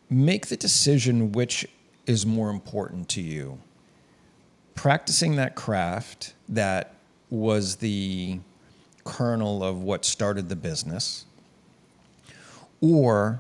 make 0.10 0.48
the 0.48 0.58
decision 0.58 1.32
which 1.32 1.66
is 2.06 2.26
more 2.26 2.50
important 2.50 3.08
to 3.08 3.22
you. 3.22 3.58
Practicing 4.74 5.38
that 5.38 5.56
craft 5.56 6.34
that 6.50 6.96
was 7.30 7.78
the 7.78 8.38
kernel 9.06 9.64
of 9.64 9.84
what 9.84 10.04
started 10.04 10.50
the 10.50 10.56
business, 10.58 11.24
or 12.82 13.40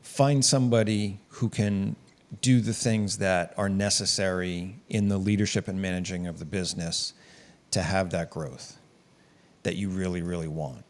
find 0.00 0.44
somebody 0.44 1.18
who 1.28 1.48
can 1.48 1.96
do 2.40 2.60
the 2.60 2.72
things 2.72 3.18
that 3.18 3.52
are 3.56 3.68
necessary 3.68 4.76
in 4.88 5.08
the 5.08 5.18
leadership 5.18 5.66
and 5.66 5.82
managing 5.82 6.28
of 6.28 6.38
the 6.38 6.44
business 6.44 7.14
to 7.72 7.82
have 7.82 8.10
that 8.10 8.30
growth 8.30 8.78
that 9.64 9.74
you 9.74 9.88
really, 9.88 10.22
really 10.22 10.46
want. 10.46 10.84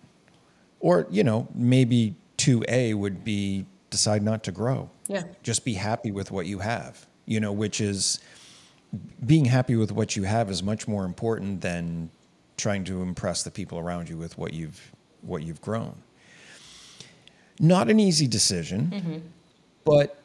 Or, 0.80 1.06
you 1.10 1.24
know, 1.24 1.48
maybe 1.54 2.14
2A 2.38 2.94
would 2.94 3.24
be 3.24 3.66
decide 3.90 4.22
not 4.22 4.44
to 4.44 4.52
grow. 4.52 4.90
Yeah. 5.08 5.24
Just 5.42 5.64
be 5.64 5.74
happy 5.74 6.10
with 6.10 6.30
what 6.30 6.46
you 6.46 6.58
have, 6.58 7.06
you 7.26 7.40
know, 7.40 7.52
which 7.52 7.80
is 7.80 8.20
being 9.24 9.46
happy 9.46 9.76
with 9.76 9.92
what 9.92 10.16
you 10.16 10.22
have 10.24 10.50
is 10.50 10.62
much 10.62 10.88
more 10.88 11.04
important 11.04 11.60
than 11.60 12.10
trying 12.56 12.84
to 12.84 13.02
impress 13.02 13.42
the 13.42 13.50
people 13.50 13.78
around 13.78 14.08
you 14.08 14.16
with 14.16 14.36
what 14.38 14.52
you've 14.52 14.92
what 15.22 15.42
you've 15.42 15.60
grown. 15.60 16.02
Not 17.60 17.90
an 17.90 17.98
easy 17.98 18.28
decision, 18.28 18.90
mm-hmm. 18.94 19.18
but 19.84 20.22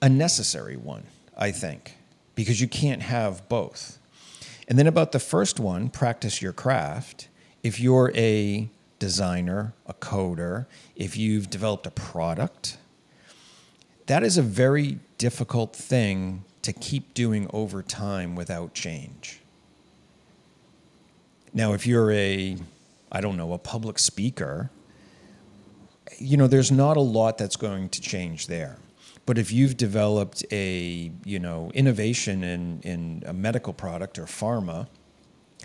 a 0.00 0.08
necessary 0.08 0.76
one, 0.76 1.04
I 1.36 1.50
think, 1.50 1.96
because 2.34 2.60
you 2.60 2.68
can't 2.68 3.02
have 3.02 3.48
both. 3.48 3.98
And 4.68 4.78
then 4.78 4.86
about 4.86 5.12
the 5.12 5.18
first 5.18 5.58
one, 5.58 5.90
practice 5.90 6.40
your 6.40 6.52
craft. 6.52 7.28
If 7.62 7.80
you're 7.80 8.12
a 8.14 8.68
designer, 9.02 9.74
a 9.84 9.94
coder, 9.94 10.66
if 10.94 11.16
you've 11.16 11.50
developed 11.50 11.88
a 11.88 11.90
product, 11.90 12.78
that 14.06 14.22
is 14.22 14.38
a 14.38 14.42
very 14.42 15.00
difficult 15.18 15.74
thing 15.74 16.44
to 16.62 16.72
keep 16.72 17.12
doing 17.12 17.50
over 17.52 17.82
time 17.82 18.36
without 18.36 18.74
change. 18.74 19.40
Now, 21.52 21.72
if 21.72 21.84
you're 21.84 22.12
a, 22.12 22.56
I 23.10 23.20
don't 23.20 23.36
know, 23.36 23.52
a 23.52 23.58
public 23.58 23.98
speaker, 23.98 24.70
you 26.18 26.36
know, 26.36 26.46
there's 26.46 26.70
not 26.70 26.96
a 26.96 27.00
lot 27.00 27.38
that's 27.38 27.56
going 27.56 27.88
to 27.88 28.00
change 28.00 28.46
there. 28.46 28.78
But 29.26 29.36
if 29.36 29.50
you've 29.50 29.76
developed 29.76 30.44
a, 30.52 31.10
you 31.24 31.40
know, 31.40 31.72
innovation 31.74 32.44
in, 32.44 32.80
in 32.82 33.24
a 33.26 33.32
medical 33.32 33.72
product 33.72 34.16
or 34.16 34.26
pharma, 34.26 34.86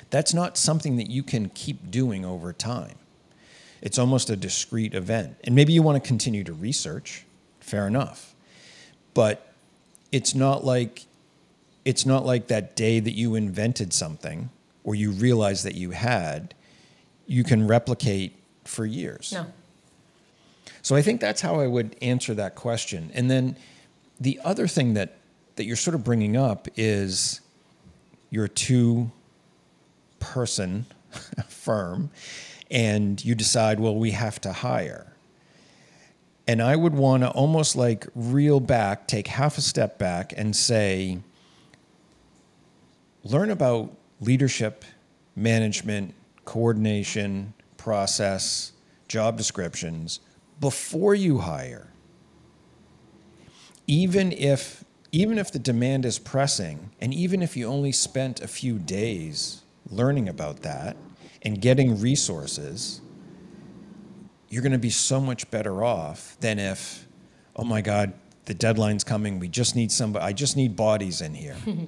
that's 0.09 0.33
not 0.33 0.57
something 0.57 0.95
that 0.95 1.11
you 1.11 1.21
can 1.21 1.49
keep 1.49 1.91
doing 1.91 2.25
over 2.25 2.51
time. 2.51 2.97
It's 3.81 3.99
almost 3.99 4.29
a 4.29 4.35
discrete 4.35 4.93
event. 4.93 5.37
And 5.43 5.55
maybe 5.55 5.73
you 5.73 5.81
want 5.81 6.01
to 6.01 6.07
continue 6.07 6.43
to 6.43 6.53
research, 6.53 7.25
fair 7.59 7.87
enough. 7.87 8.33
But 9.13 9.53
it's 10.11 10.33
not 10.35 10.63
like 10.63 11.05
it's 11.85 12.05
not 12.05 12.25
like 12.25 12.47
that 12.47 12.75
day 12.75 12.99
that 12.99 13.13
you 13.13 13.35
invented 13.35 13.93
something 13.93 14.49
or 14.83 14.93
you 14.93 15.11
realized 15.11 15.65
that 15.65 15.75
you 15.75 15.91
had, 15.91 16.53
you 17.25 17.43
can 17.43 17.65
replicate 17.65 18.35
for 18.65 18.85
years. 18.85 19.31
No. 19.31 19.45
So 20.81 20.95
I 20.95 21.01
think 21.01 21.21
that's 21.21 21.39
how 21.39 21.59
I 21.61 21.67
would 21.67 21.95
answer 22.01 22.33
that 22.33 22.55
question. 22.55 23.11
And 23.13 23.31
then 23.31 23.57
the 24.19 24.39
other 24.43 24.67
thing 24.67 24.95
that 24.95 25.15
that 25.55 25.65
you're 25.65 25.75
sort 25.75 25.95
of 25.95 26.03
bringing 26.03 26.37
up 26.37 26.67
is 26.75 27.41
you're 28.29 28.47
two 28.47 29.11
person 30.19 30.85
firm 31.47 32.09
and 32.69 33.23
you 33.23 33.35
decide, 33.35 33.79
well, 33.79 33.95
we 33.95 34.11
have 34.11 34.39
to 34.41 34.51
hire. 34.51 35.13
And 36.47 36.61
I 36.61 36.75
would 36.75 36.93
want 36.93 37.23
to 37.23 37.29
almost 37.29 37.75
like 37.75 38.07
reel 38.15 38.59
back, 38.59 39.07
take 39.07 39.27
half 39.27 39.57
a 39.57 39.61
step 39.61 39.97
back, 39.97 40.33
and 40.35 40.55
say, 40.55 41.19
learn 43.23 43.51
about 43.51 43.93
leadership, 44.21 44.85
management, 45.35 46.13
coordination, 46.45 47.53
process, 47.75 48.71
job 49.07 49.37
descriptions 49.37 50.19
before 50.59 51.13
you 51.13 51.39
hire. 51.39 51.91
Even 53.85 54.31
if 54.31 54.83
even 55.13 55.37
if 55.37 55.51
the 55.51 55.59
demand 55.59 56.05
is 56.05 56.19
pressing 56.19 56.91
and 56.99 57.13
even 57.13 57.41
if 57.41 57.55
you 57.55 57.65
only 57.65 57.93
spent 57.93 58.41
a 58.41 58.47
few 58.47 58.77
days 58.77 59.61
learning 59.89 60.27
about 60.27 60.61
that, 60.63 60.97
and 61.47 61.61
getting 61.61 62.01
resources, 62.01 62.99
you're 64.49 64.61
going 64.61 64.73
to 64.73 64.77
be 64.77 64.89
so 64.89 65.21
much 65.21 65.49
better 65.49 65.81
off 65.81 66.35
than 66.41 66.59
if, 66.59 67.07
oh 67.55 67.63
my 67.63 67.79
God, 67.79 68.11
the 68.43 68.53
deadline's 68.53 69.05
coming. 69.05 69.39
We 69.39 69.47
just 69.47 69.73
need 69.73 69.89
somebody. 69.89 70.25
I 70.25 70.33
just 70.33 70.57
need 70.57 70.75
bodies 70.75 71.21
in 71.21 71.33
here. 71.33 71.55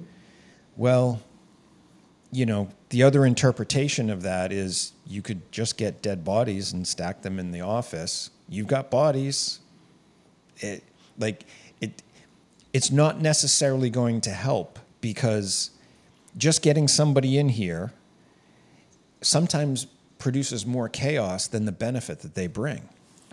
well, 0.78 1.20
you 2.32 2.46
know, 2.46 2.70
the 2.88 3.02
other 3.02 3.26
interpretation 3.26 4.08
of 4.08 4.22
that 4.22 4.50
is 4.50 4.92
you 5.06 5.20
could 5.20 5.52
just 5.52 5.76
get 5.76 6.00
dead 6.00 6.24
bodies 6.24 6.72
and 6.72 6.88
stack 6.88 7.20
them 7.20 7.38
in 7.38 7.50
the 7.50 7.60
office. 7.60 8.30
You've 8.48 8.66
got 8.66 8.90
bodies. 8.90 9.60
It 10.56 10.84
like 11.18 11.44
it 11.82 12.02
it's 12.72 12.90
not 12.90 13.20
necessarily 13.20 13.90
going 13.90 14.22
to 14.22 14.30
help 14.30 14.78
because 15.02 15.70
just 16.38 16.62
getting 16.62 16.88
somebody 16.88 17.36
in 17.36 17.50
here 17.50 17.92
sometimes 19.20 19.86
produces 20.18 20.66
more 20.66 20.88
chaos 20.88 21.46
than 21.46 21.64
the 21.64 21.72
benefit 21.72 22.20
that 22.20 22.34
they 22.34 22.46
bring. 22.46 22.88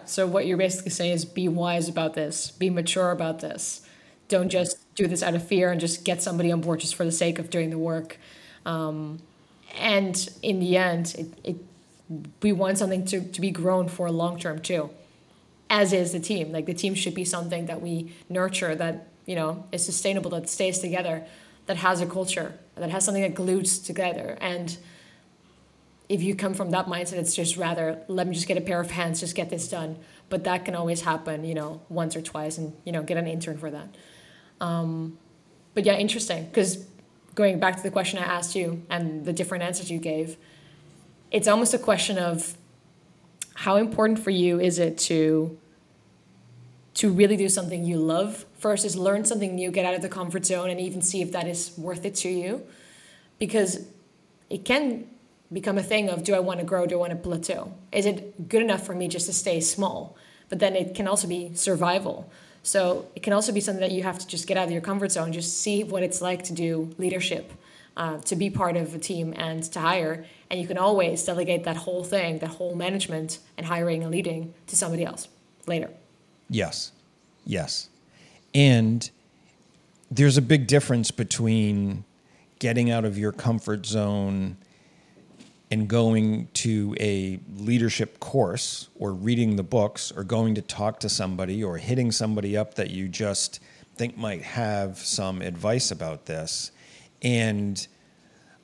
So 0.06 0.26
what 0.26 0.48
you're 0.48 0.58
basically 0.58 0.92
saying 0.92 1.12
is 1.12 1.26
be 1.26 1.48
wise 1.48 1.90
about 1.90 2.14
this, 2.14 2.52
be 2.52 2.70
mature 2.70 3.12
about 3.12 3.42
this. 3.42 3.82
Don't 4.30 4.50
just 4.50 4.78
do 4.96 5.08
this 5.08 5.22
out 5.22 5.36
of 5.36 5.46
fear 5.46 5.72
and 5.72 5.80
just 5.80 6.06
get 6.06 6.22
somebody 6.22 6.52
on 6.52 6.62
board 6.62 6.80
just 6.80 6.96
for 6.96 7.04
the 7.04 7.12
sake 7.12 7.40
of 7.40 7.50
doing 7.50 7.70
the 7.70 7.78
work. 7.78 8.18
Um, 8.66 9.20
and 9.78 10.30
in 10.42 10.60
the 10.60 10.78
end, 10.78 11.16
it, 11.18 11.28
it 11.44 11.56
we 12.42 12.54
want 12.54 12.78
something 12.78 13.06
to, 13.06 13.22
to 13.22 13.42
be 13.42 13.52
grown 13.52 13.90
for 13.90 14.10
long 14.10 14.40
term 14.40 14.60
too, 14.60 14.90
as 15.70 15.92
is 15.92 16.14
the 16.14 16.20
team. 16.20 16.52
Like 16.52 16.66
the 16.66 16.74
team 16.74 16.96
should 16.96 17.14
be 17.14 17.26
something 17.26 17.66
that 17.66 17.82
we 17.82 18.14
nurture 18.30 18.76
that 18.76 19.08
you 19.26 19.36
know 19.36 19.66
is 19.72 19.86
sustainable, 19.86 20.32
that 20.32 20.50
stays 20.50 20.80
together, 20.80 21.26
that 21.66 21.78
has 21.78 22.00
a 22.02 22.06
culture, 22.06 22.58
that 22.76 22.90
has 22.90 23.04
something 23.04 23.24
that 23.24 23.36
glues 23.36 23.80
together. 23.80 24.38
And 24.40 24.78
if 26.10 26.24
you 26.24 26.36
come 26.36 26.54
from 26.54 26.72
that 26.72 26.86
mindset, 26.86 27.14
it's 27.14 27.36
just 27.36 27.58
rather 27.58 28.02
let 28.08 28.28
me 28.28 28.34
just 28.34 28.48
get 28.48 28.58
a 28.58 28.62
pair 28.62 28.80
of 28.80 28.92
hands, 28.92 29.20
just 29.20 29.36
get 29.36 29.50
this 29.50 29.68
done. 29.68 29.98
But 30.30 30.44
that 30.46 30.66
can 30.66 30.76
always 30.76 31.02
happen, 31.02 31.44
you 31.44 31.56
know, 31.56 31.82
once 31.90 32.16
or 32.16 32.22
twice, 32.22 32.58
and 32.58 32.74
you 32.86 32.92
know, 32.92 33.04
get 33.04 33.18
an 33.18 33.28
intern 33.28 33.58
for 33.58 33.72
that. 33.72 33.96
Um, 34.60 35.18
but 35.74 35.86
yeah, 35.86 35.96
interesting 35.98 36.46
because 36.46 36.86
going 37.36 37.60
back 37.60 37.78
to 37.78 37.84
the 37.84 37.92
question 37.92 38.20
I 38.20 38.24
asked 38.24 38.56
you 38.56 38.84
and 38.90 39.26
the 39.26 39.34
different 39.34 39.64
answers 39.64 39.92
you 39.92 40.00
gave, 40.00 40.38
it's 41.30 41.48
almost 41.48 41.74
a 41.74 41.78
question 41.78 42.18
of 42.18 42.58
how 43.54 43.76
important 43.76 44.20
for 44.20 44.30
you 44.30 44.60
is 44.60 44.80
it 44.80 44.98
to 44.98 45.58
to 46.94 47.12
really 47.12 47.38
do 47.38 47.48
something 47.48 47.86
you 47.86 47.98
love 47.98 48.46
versus 48.60 48.96
learn 48.96 49.24
something 49.24 49.54
new, 49.54 49.70
get 49.70 49.86
out 49.86 49.94
of 49.94 50.02
the 50.02 50.10
comfort 50.10 50.46
zone, 50.46 50.70
and 50.70 50.80
even 50.80 51.02
see 51.02 51.22
if 51.22 51.32
that 51.32 51.48
is 51.48 51.78
worth 51.78 52.06
it 52.06 52.16
to 52.16 52.30
you, 52.30 52.66
because 53.38 53.86
it 54.50 54.66
can 54.66 55.06
become 55.52 55.78
a 55.78 55.84
thing 55.84 56.10
of 56.10 56.24
do 56.24 56.36
I 56.36 56.40
want 56.40 56.60
to 56.60 56.66
grow, 56.66 56.86
do 56.86 56.96
I 56.96 56.98
want 56.98 57.12
to 57.12 57.18
plateau? 57.18 57.74
Is 57.92 58.06
it 58.06 58.50
good 58.50 58.62
enough 58.62 58.86
for 58.86 58.94
me 58.94 59.08
just 59.08 59.26
to 59.28 59.34
stay 59.34 59.60
small? 59.60 60.18
But 60.50 60.60
then 60.60 60.76
it 60.76 60.96
can 60.96 61.08
also 61.08 61.28
be 61.28 61.54
survival. 61.54 62.30
So 62.64 63.08
it 63.16 63.24
can 63.24 63.34
also 63.34 63.52
be 63.54 63.62
something 63.62 63.82
that 63.82 63.92
you 63.92 64.04
have 64.04 64.20
to 64.20 64.28
just 64.28 64.48
get 64.48 64.58
out 64.58 64.66
of 64.66 64.72
your 64.72 64.82
comfort 64.82 65.12
zone, 65.12 65.32
just 65.32 65.60
see 65.62 65.84
what 65.84 66.04
it's 66.04 66.22
like 66.22 66.44
to 66.44 66.54
do 66.54 66.94
leadership, 66.98 67.52
uh, 67.96 68.18
to 68.20 68.36
be 68.36 68.50
part 68.50 68.76
of 68.76 68.94
a 68.94 69.00
team 69.00 69.34
and 69.38 69.64
to 69.64 69.80
hire. 69.80 70.26
And 70.50 70.60
you 70.60 70.68
can 70.68 70.78
always 70.78 71.24
delegate 71.24 71.64
that 71.64 71.78
whole 71.78 72.04
thing, 72.04 72.40
that 72.40 72.50
whole 72.50 72.76
management 72.76 73.40
and 73.58 73.66
hiring 73.66 74.04
and 74.04 74.12
leading 74.12 74.54
to 74.68 74.76
somebody 74.76 75.06
else 75.06 75.28
later. 75.66 75.90
Yes. 76.50 76.92
Yes. 77.46 77.90
And 78.54 79.10
there's 80.12 80.38
a 80.38 80.42
big 80.42 80.68
difference 80.68 81.12
between 81.12 82.04
getting 82.60 82.90
out 82.90 83.06
of 83.06 83.18
your 83.18 83.32
comfort 83.32 83.86
zone 83.86 84.58
and 85.70 85.88
going 85.88 86.48
to 86.54 86.96
a 87.00 87.40
leadership 87.58 88.20
course 88.20 88.88
or 88.96 89.14
reading 89.14 89.56
the 89.56 89.64
books 89.64 90.12
or 90.12 90.24
going 90.24 90.56
to 90.56 90.62
talk 90.62 91.00
to 91.02 91.10
somebody 91.10 91.64
or 91.64 91.78
hitting 91.78 92.12
somebody 92.12 92.56
up 92.56 92.76
that 92.76 92.90
you 92.90 93.08
just 93.08 93.60
think 93.96 94.18
might 94.18 94.42
have 94.44 94.98
some 94.98 95.42
advice 95.42 95.92
about 95.92 96.26
this 96.26 96.72
and 97.22 97.88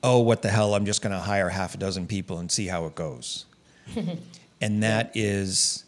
oh 0.03 0.19
what 0.19 0.41
the 0.41 0.49
hell 0.49 0.75
i'm 0.75 0.85
just 0.85 1.01
going 1.01 1.11
to 1.11 1.19
hire 1.19 1.49
half 1.49 1.73
a 1.75 1.77
dozen 1.77 2.07
people 2.07 2.39
and 2.39 2.51
see 2.51 2.67
how 2.67 2.85
it 2.85 2.95
goes. 2.95 3.45
And 4.61 4.81
that 4.81 5.11
is 5.13 5.83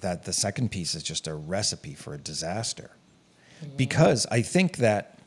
that 0.00 0.24
the 0.24 0.32
second 0.32 0.72
piece 0.72 0.96
is 0.96 1.04
just 1.04 1.28
a 1.28 1.34
recipe 1.34 1.94
for 1.94 2.12
a 2.12 2.18
disaster. 2.18 2.90
Because 3.76 4.26
i 4.32 4.42
think 4.42 4.78
that 4.78 5.18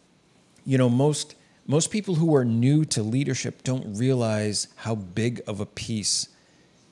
you 0.65 0.77
know 0.77 0.89
most 0.89 1.35
most 1.65 1.91
people 1.91 2.15
who 2.15 2.35
are 2.35 2.43
new 2.45 2.83
to 2.85 3.01
leadership 3.01 3.63
don't 3.63 3.97
realize 3.97 4.67
how 4.77 4.95
big 4.95 5.41
of 5.47 5.59
a 5.59 5.65
piece 5.65 6.27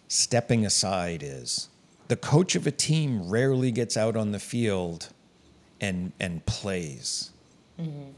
stepping 0.07 0.65
aside 0.65 1.21
is. 1.23 1.69
The 2.07 2.15
coach 2.15 2.55
of 2.55 2.67
a 2.67 2.71
team 2.71 3.29
rarely 3.29 3.71
gets 3.71 3.95
out 3.95 4.15
on 4.15 4.31
the 4.31 4.39
field 4.39 5.09
and 5.79 6.11
and 6.19 6.45
plays. 6.45 7.31
Mm-hmm. 7.79 8.11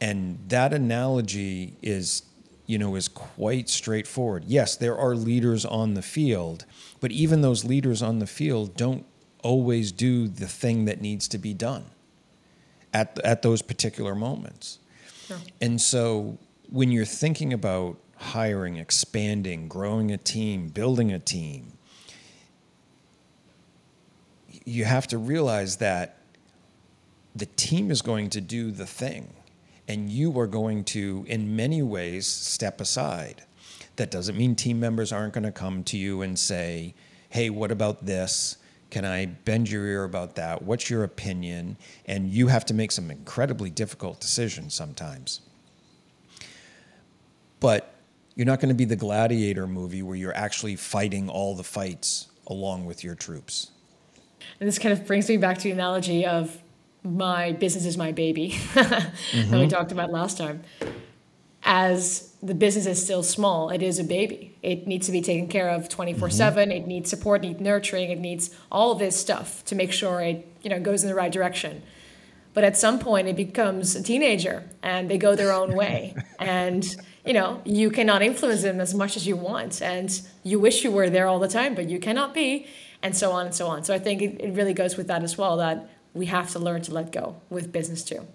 And 0.00 0.38
that 0.48 0.72
analogy 0.72 1.74
is 1.82 2.22
you 2.66 2.78
know 2.78 2.96
is 2.96 3.08
quite 3.08 3.68
straightforward. 3.68 4.44
Yes, 4.46 4.76
there 4.76 4.96
are 4.96 5.14
leaders 5.14 5.64
on 5.64 5.94
the 5.94 6.02
field, 6.02 6.64
but 7.00 7.12
even 7.12 7.42
those 7.42 7.64
leaders 7.64 8.02
on 8.02 8.18
the 8.18 8.26
field 8.26 8.76
don't 8.76 9.04
always 9.42 9.92
do 9.92 10.26
the 10.26 10.48
thing 10.48 10.84
that 10.86 11.00
needs 11.00 11.28
to 11.28 11.38
be 11.38 11.54
done 11.54 11.86
at 12.92 13.18
at 13.20 13.42
those 13.42 13.62
particular 13.62 14.14
moments. 14.14 14.78
And 15.60 15.80
so 15.80 16.38
when 16.68 16.90
you're 16.90 17.04
thinking 17.04 17.52
about 17.52 17.98
hiring, 18.16 18.76
expanding, 18.76 19.68
growing 19.68 20.10
a 20.10 20.16
team, 20.16 20.68
building 20.68 21.12
a 21.12 21.18
team, 21.18 21.72
you 24.64 24.84
have 24.84 25.06
to 25.08 25.18
realize 25.18 25.76
that 25.76 26.18
the 27.34 27.46
team 27.46 27.90
is 27.90 28.02
going 28.02 28.30
to 28.30 28.40
do 28.40 28.70
the 28.70 28.86
thing 28.86 29.32
and 29.88 30.10
you 30.10 30.38
are 30.38 30.46
going 30.46 30.82
to 30.82 31.24
in 31.28 31.54
many 31.54 31.82
ways 31.82 32.26
step 32.26 32.80
aside. 32.80 33.42
That 33.96 34.10
doesn't 34.10 34.36
mean 34.36 34.56
team 34.56 34.80
members 34.80 35.12
aren't 35.12 35.34
going 35.34 35.44
to 35.44 35.52
come 35.52 35.84
to 35.84 35.96
you 35.96 36.22
and 36.22 36.38
say 36.38 36.94
hey 37.28 37.50
what 37.50 37.70
about 37.70 38.06
this 38.06 38.56
can 38.90 39.04
I 39.04 39.26
bend 39.26 39.70
your 39.70 39.84
ear 39.86 40.04
about 40.04 40.36
that? 40.36 40.62
What's 40.62 40.88
your 40.88 41.04
opinion? 41.04 41.76
And 42.06 42.30
you 42.30 42.48
have 42.48 42.64
to 42.66 42.74
make 42.74 42.92
some 42.92 43.10
incredibly 43.10 43.70
difficult 43.70 44.20
decisions 44.20 44.74
sometimes. 44.74 45.40
But 47.58 47.94
you're 48.34 48.46
not 48.46 48.60
going 48.60 48.68
to 48.68 48.74
be 48.74 48.84
the 48.84 48.96
gladiator 48.96 49.66
movie 49.66 50.02
where 50.02 50.16
you're 50.16 50.36
actually 50.36 50.76
fighting 50.76 51.28
all 51.28 51.54
the 51.54 51.64
fights 51.64 52.28
along 52.46 52.84
with 52.84 53.02
your 53.02 53.14
troops. 53.14 53.70
And 54.60 54.68
this 54.68 54.78
kind 54.78 54.92
of 54.92 55.06
brings 55.06 55.28
me 55.28 55.36
back 55.36 55.58
to 55.58 55.64
the 55.64 55.70
analogy 55.72 56.24
of 56.24 56.56
my 57.02 57.52
business 57.52 57.86
is 57.86 57.96
my 57.96 58.12
baby 58.12 58.50
mm-hmm. 58.50 59.50
that 59.50 59.60
we 59.60 59.68
talked 59.68 59.92
about 59.92 60.10
last 60.10 60.38
time. 60.38 60.62
As 61.62 62.35
the 62.46 62.54
business 62.54 62.86
is 62.86 63.02
still 63.02 63.22
small. 63.22 63.70
It 63.70 63.82
is 63.82 63.98
a 63.98 64.04
baby. 64.04 64.56
It 64.62 64.86
needs 64.86 65.06
to 65.06 65.12
be 65.12 65.20
taken 65.20 65.48
care 65.48 65.68
of 65.68 65.88
24 65.88 66.28
mm-hmm. 66.28 66.36
7. 66.36 66.72
It 66.72 66.86
needs 66.86 67.10
support, 67.10 67.44
it 67.44 67.48
needs 67.48 67.60
nurturing, 67.60 68.10
it 68.10 68.18
needs 68.18 68.50
all 68.70 68.94
this 68.94 69.18
stuff 69.18 69.64
to 69.66 69.74
make 69.74 69.92
sure 69.92 70.20
it 70.20 70.46
you 70.62 70.70
know, 70.70 70.78
goes 70.78 71.02
in 71.02 71.08
the 71.08 71.14
right 71.14 71.32
direction. 71.32 71.82
But 72.54 72.64
at 72.64 72.76
some 72.76 72.98
point, 72.98 73.28
it 73.28 73.36
becomes 73.36 73.96
a 73.96 74.02
teenager 74.02 74.64
and 74.82 75.10
they 75.10 75.18
go 75.18 75.34
their 75.34 75.52
own 75.52 75.74
way. 75.74 76.14
and 76.38 76.84
you 77.24 77.32
know, 77.32 77.60
you 77.64 77.90
cannot 77.90 78.22
influence 78.22 78.62
them 78.62 78.80
as 78.80 78.94
much 78.94 79.16
as 79.16 79.26
you 79.26 79.36
want. 79.36 79.82
And 79.82 80.08
you 80.44 80.60
wish 80.60 80.84
you 80.84 80.92
were 80.92 81.10
there 81.10 81.26
all 81.26 81.40
the 81.40 81.48
time, 81.48 81.74
but 81.74 81.88
you 81.88 81.98
cannot 81.98 82.32
be, 82.32 82.66
and 83.02 83.16
so 83.16 83.32
on 83.32 83.46
and 83.46 83.54
so 83.54 83.66
on. 83.66 83.82
So 83.82 83.92
I 83.92 83.98
think 83.98 84.22
it, 84.22 84.40
it 84.40 84.54
really 84.54 84.72
goes 84.72 84.96
with 84.96 85.08
that 85.08 85.24
as 85.24 85.36
well 85.36 85.56
that 85.56 85.90
we 86.14 86.26
have 86.26 86.50
to 86.52 86.60
learn 86.60 86.82
to 86.82 86.94
let 86.94 87.10
go 87.10 87.36
with 87.50 87.72
business 87.72 88.04
too. 88.04 88.26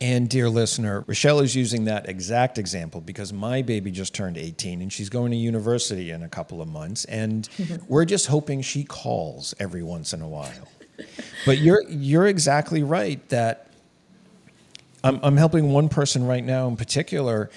And 0.00 0.28
dear 0.28 0.50
listener, 0.50 1.02
Rachelle 1.02 1.42
is 1.42 1.56
using 1.56 1.86
that 1.86 2.08
exact 2.08 2.58
example 2.58 3.00
because 3.00 3.32
my 3.32 3.62
baby 3.62 3.90
just 3.90 4.14
turned 4.14 4.36
18 4.36 4.82
and 4.82 4.92
she's 4.92 5.08
going 5.08 5.30
to 5.30 5.38
university 5.38 6.10
in 6.10 6.22
a 6.22 6.28
couple 6.28 6.60
of 6.60 6.68
months. 6.68 7.06
And 7.06 7.48
we're 7.88 8.04
just 8.04 8.26
hoping 8.26 8.60
she 8.60 8.84
calls 8.84 9.54
every 9.58 9.82
once 9.82 10.12
in 10.12 10.20
a 10.20 10.28
while. 10.28 10.68
But 11.46 11.58
you're, 11.58 11.82
you're 11.88 12.26
exactly 12.26 12.82
right 12.82 13.26
that 13.30 13.70
I'm, 15.02 15.18
I'm 15.22 15.36
helping 15.36 15.70
one 15.70 15.88
person 15.88 16.26
right 16.26 16.44
now 16.44 16.68
in 16.68 16.76
particular 16.76 17.50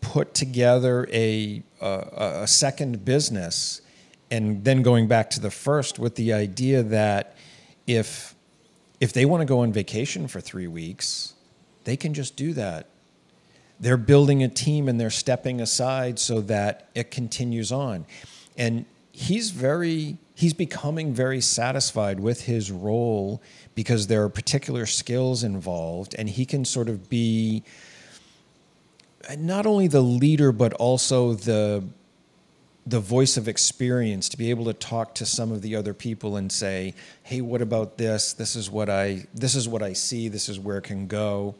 put 0.00 0.34
together 0.34 1.06
a, 1.12 1.62
a, 1.80 2.08
a 2.42 2.46
second 2.46 3.04
business 3.04 3.82
and 4.30 4.64
then 4.64 4.82
going 4.82 5.08
back 5.08 5.30
to 5.30 5.40
the 5.40 5.50
first 5.50 5.98
with 5.98 6.14
the 6.14 6.32
idea 6.32 6.82
that 6.82 7.36
if 7.86 8.34
if 8.98 9.12
they 9.12 9.24
want 9.24 9.42
to 9.42 9.44
go 9.44 9.60
on 9.60 9.72
vacation 9.72 10.26
for 10.26 10.40
three 10.40 10.66
weeks 10.66 11.34
they 11.86 11.96
can 11.96 12.12
just 12.12 12.36
do 12.36 12.52
that. 12.52 12.88
They're 13.78 13.96
building 13.96 14.42
a 14.42 14.48
team 14.48 14.88
and 14.88 15.00
they're 15.00 15.08
stepping 15.08 15.60
aside 15.60 16.18
so 16.18 16.40
that 16.42 16.88
it 16.94 17.10
continues 17.10 17.70
on. 17.70 18.06
And 18.58 18.86
he's 19.12 19.50
very 19.50 20.18
he's 20.34 20.52
becoming 20.52 21.14
very 21.14 21.40
satisfied 21.40 22.20
with 22.20 22.42
his 22.42 22.70
role 22.70 23.40
because 23.74 24.08
there 24.08 24.22
are 24.24 24.28
particular 24.28 24.84
skills 24.84 25.42
involved 25.42 26.14
and 26.18 26.28
he 26.28 26.44
can 26.44 26.64
sort 26.64 26.88
of 26.88 27.08
be 27.08 27.62
not 29.38 29.64
only 29.64 29.88
the 29.88 30.02
leader 30.02 30.52
but 30.52 30.72
also 30.74 31.32
the 31.32 31.82
the 32.86 33.00
voice 33.00 33.36
of 33.36 33.48
experience 33.48 34.28
to 34.28 34.36
be 34.36 34.50
able 34.50 34.66
to 34.66 34.74
talk 34.74 35.14
to 35.14 35.26
some 35.26 35.50
of 35.50 35.62
the 35.62 35.74
other 35.74 35.94
people 35.94 36.36
and 36.36 36.52
say 36.52 36.94
hey 37.22 37.40
what 37.40 37.62
about 37.62 37.96
this 37.96 38.34
this 38.34 38.54
is 38.54 38.70
what 38.70 38.90
i 38.90 39.26
this 39.32 39.54
is 39.54 39.66
what 39.66 39.82
i 39.82 39.92
see 39.92 40.28
this 40.28 40.48
is 40.48 40.60
where 40.60 40.76
it 40.76 40.84
can 40.84 41.06
go 41.06 41.54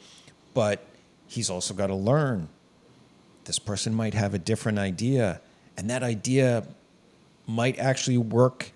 but 0.56 0.86
he's 1.26 1.50
also 1.50 1.74
got 1.74 1.88
to 1.88 1.94
learn. 1.94 2.48
This 3.44 3.58
person 3.58 3.94
might 3.94 4.14
have 4.14 4.32
a 4.32 4.38
different 4.38 4.78
idea, 4.78 5.42
and 5.76 5.90
that 5.90 6.02
idea 6.02 6.66
might 7.46 7.78
actually 7.78 8.16
work 8.16 8.72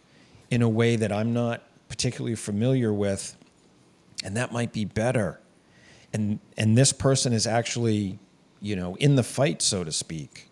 in 0.51 0.61
a 0.61 0.69
way 0.69 0.97
that 0.97 1.11
I'm 1.11 1.33
not 1.33 1.63
particularly 1.89 2.37
familiar 2.37 2.93
with. 2.93 3.35
and 4.23 4.37
that 4.37 4.53
might 4.53 4.75
be 4.75 4.85
better. 4.85 5.41
And 6.13 6.39
and 6.59 6.77
this 6.77 6.93
person 6.93 7.33
is 7.33 7.47
actually, 7.47 8.19
you 8.61 8.77
know, 8.77 8.95
in 8.97 9.15
the 9.15 9.23
fight, 9.23 9.63
so 9.63 9.83
to 9.83 9.91
speak. 9.91 10.49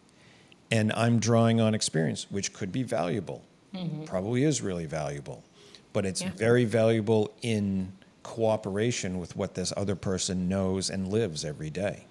And 0.71 0.91
I'm 0.95 1.19
drawing 1.19 1.61
on 1.61 1.75
experience, 1.75 2.27
which 2.31 2.55
could 2.55 2.73
be 2.73 2.83
valuable. 2.83 3.43
Mm-hmm. 3.75 4.05
Probably 4.05 4.45
is 4.45 4.63
really 4.63 4.87
valuable. 4.87 5.45
But 5.93 6.07
it's 6.07 6.23
yeah. 6.23 6.31
very 6.37 6.65
valuable 6.65 7.35
in 7.43 7.93
cooperation 8.29 9.19
with 9.19 9.35
what 9.37 9.55
this 9.55 9.73
other 9.75 9.97
person 9.97 10.51
knows 10.51 10.91
and 10.91 11.09
lives 11.09 11.47
every 11.47 11.71
day. 11.71 12.05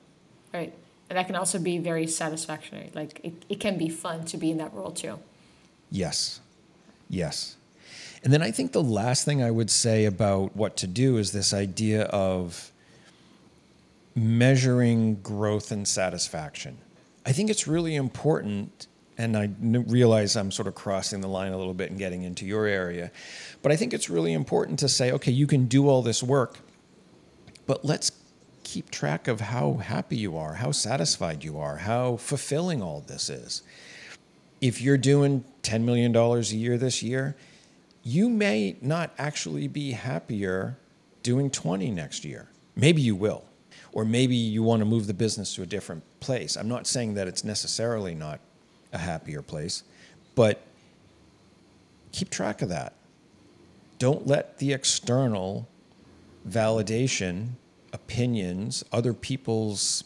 Right. 0.51 0.73
And 1.11 1.17
that 1.17 1.27
can 1.27 1.35
also 1.35 1.59
be 1.59 1.77
very 1.77 2.07
satisfactory. 2.07 2.89
Like 2.95 3.21
it, 3.23 3.33
it 3.49 3.59
can 3.59 3.77
be 3.77 3.87
fun 3.87 4.25
to 4.25 4.37
be 4.37 4.49
in 4.49 4.57
that 4.57 4.73
role 4.73 4.89
too. 4.89 5.19
Yes. 5.91 6.39
Yes. 7.07 7.55
And 8.23 8.33
then 8.33 8.41
I 8.41 8.49
think 8.49 8.71
the 8.71 8.81
last 8.81 9.25
thing 9.25 9.43
I 9.43 9.51
would 9.51 9.69
say 9.69 10.05
about 10.05 10.55
what 10.55 10.75
to 10.77 10.87
do 10.87 11.17
is 11.17 11.31
this 11.31 11.53
idea 11.53 12.05
of 12.05 12.71
measuring 14.15 15.21
growth 15.21 15.71
and 15.71 15.87
satisfaction. 15.87 16.79
I 17.27 17.31
think 17.31 17.51
it's 17.51 17.67
really 17.67 17.95
important, 17.95 18.87
and 19.17 19.35
I 19.35 19.49
realize 19.61 20.35
I'm 20.35 20.51
sort 20.51 20.67
of 20.67 20.75
crossing 20.75 21.21
the 21.21 21.27
line 21.27 21.51
a 21.51 21.57
little 21.57 21.73
bit 21.73 21.89
and 21.89 21.97
getting 21.97 22.23
into 22.23 22.45
your 22.45 22.65
area, 22.65 23.11
but 23.61 23.71
I 23.71 23.75
think 23.75 23.93
it's 23.93 24.09
really 24.09 24.33
important 24.33 24.79
to 24.79 24.89
say, 24.89 25.11
okay, 25.11 25.31
you 25.31 25.47
can 25.47 25.65
do 25.65 25.89
all 25.89 26.01
this 26.01 26.21
work, 26.21 26.57
but 27.65 27.83
let's 27.83 28.11
keep 28.63 28.91
track 28.91 29.27
of 29.27 29.39
how 29.39 29.75
happy 29.75 30.17
you 30.17 30.37
are, 30.37 30.55
how 30.55 30.71
satisfied 30.71 31.43
you 31.43 31.57
are, 31.57 31.77
how 31.77 32.17
fulfilling 32.17 32.81
all 32.81 33.01
this 33.01 33.29
is. 33.29 33.63
If 34.59 34.81
you're 34.81 34.97
doing 34.97 35.45
$10 35.63 35.83
million 35.83 36.15
a 36.15 36.39
year 36.41 36.77
this 36.77 37.01
year, 37.01 37.35
you 38.03 38.29
may 38.29 38.77
not 38.81 39.13
actually 39.17 39.67
be 39.67 39.91
happier 39.91 40.77
doing 41.23 41.49
20 41.49 41.91
next 41.91 42.23
year. 42.23 42.49
Maybe 42.75 43.01
you 43.01 43.15
will. 43.15 43.43
Or 43.91 44.05
maybe 44.05 44.35
you 44.35 44.63
want 44.63 44.81
to 44.81 44.85
move 44.85 45.07
the 45.07 45.13
business 45.13 45.55
to 45.55 45.63
a 45.63 45.65
different 45.65 46.03
place. 46.19 46.55
I'm 46.55 46.67
not 46.69 46.87
saying 46.87 47.15
that 47.15 47.27
it's 47.27 47.43
necessarily 47.43 48.15
not 48.15 48.39
a 48.93 48.97
happier 48.97 49.41
place, 49.41 49.83
but 50.35 50.61
keep 52.11 52.29
track 52.29 52.61
of 52.61 52.69
that. 52.69 52.93
Don't 53.99 54.27
let 54.27 54.59
the 54.59 54.73
external 54.73 55.67
validation, 56.47 57.49
opinions, 57.93 58.83
other 58.91 59.13
people's 59.13 60.03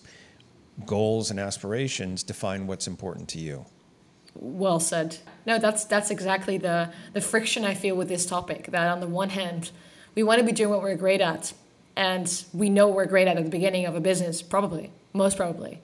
goals 0.85 1.29
and 1.29 1.39
aspirations 1.39 2.23
define 2.23 2.67
what's 2.67 2.87
important 2.87 3.27
to 3.29 3.39
you. 3.39 3.65
Well 4.33 4.79
said. 4.79 5.17
No, 5.45 5.59
that's 5.59 5.83
that's 5.85 6.09
exactly 6.09 6.57
the 6.57 6.91
the 7.13 7.21
friction 7.21 7.65
I 7.65 7.73
feel 7.73 7.95
with 7.95 8.07
this 8.07 8.25
topic. 8.25 8.67
That 8.67 8.87
on 8.87 9.01
the 9.01 9.07
one 9.07 9.29
hand, 9.29 9.71
we 10.15 10.23
want 10.23 10.39
to 10.39 10.45
be 10.45 10.53
doing 10.53 10.69
what 10.69 10.81
we're 10.81 10.95
great 10.95 11.21
at, 11.21 11.53
and 11.95 12.43
we 12.53 12.69
know 12.69 12.87
we're 12.87 13.05
great 13.05 13.27
at 13.27 13.37
at 13.37 13.43
the 13.43 13.49
beginning 13.49 13.85
of 13.85 13.95
a 13.95 13.99
business, 13.99 14.41
probably, 14.41 14.91
most 15.13 15.35
probably. 15.35 15.81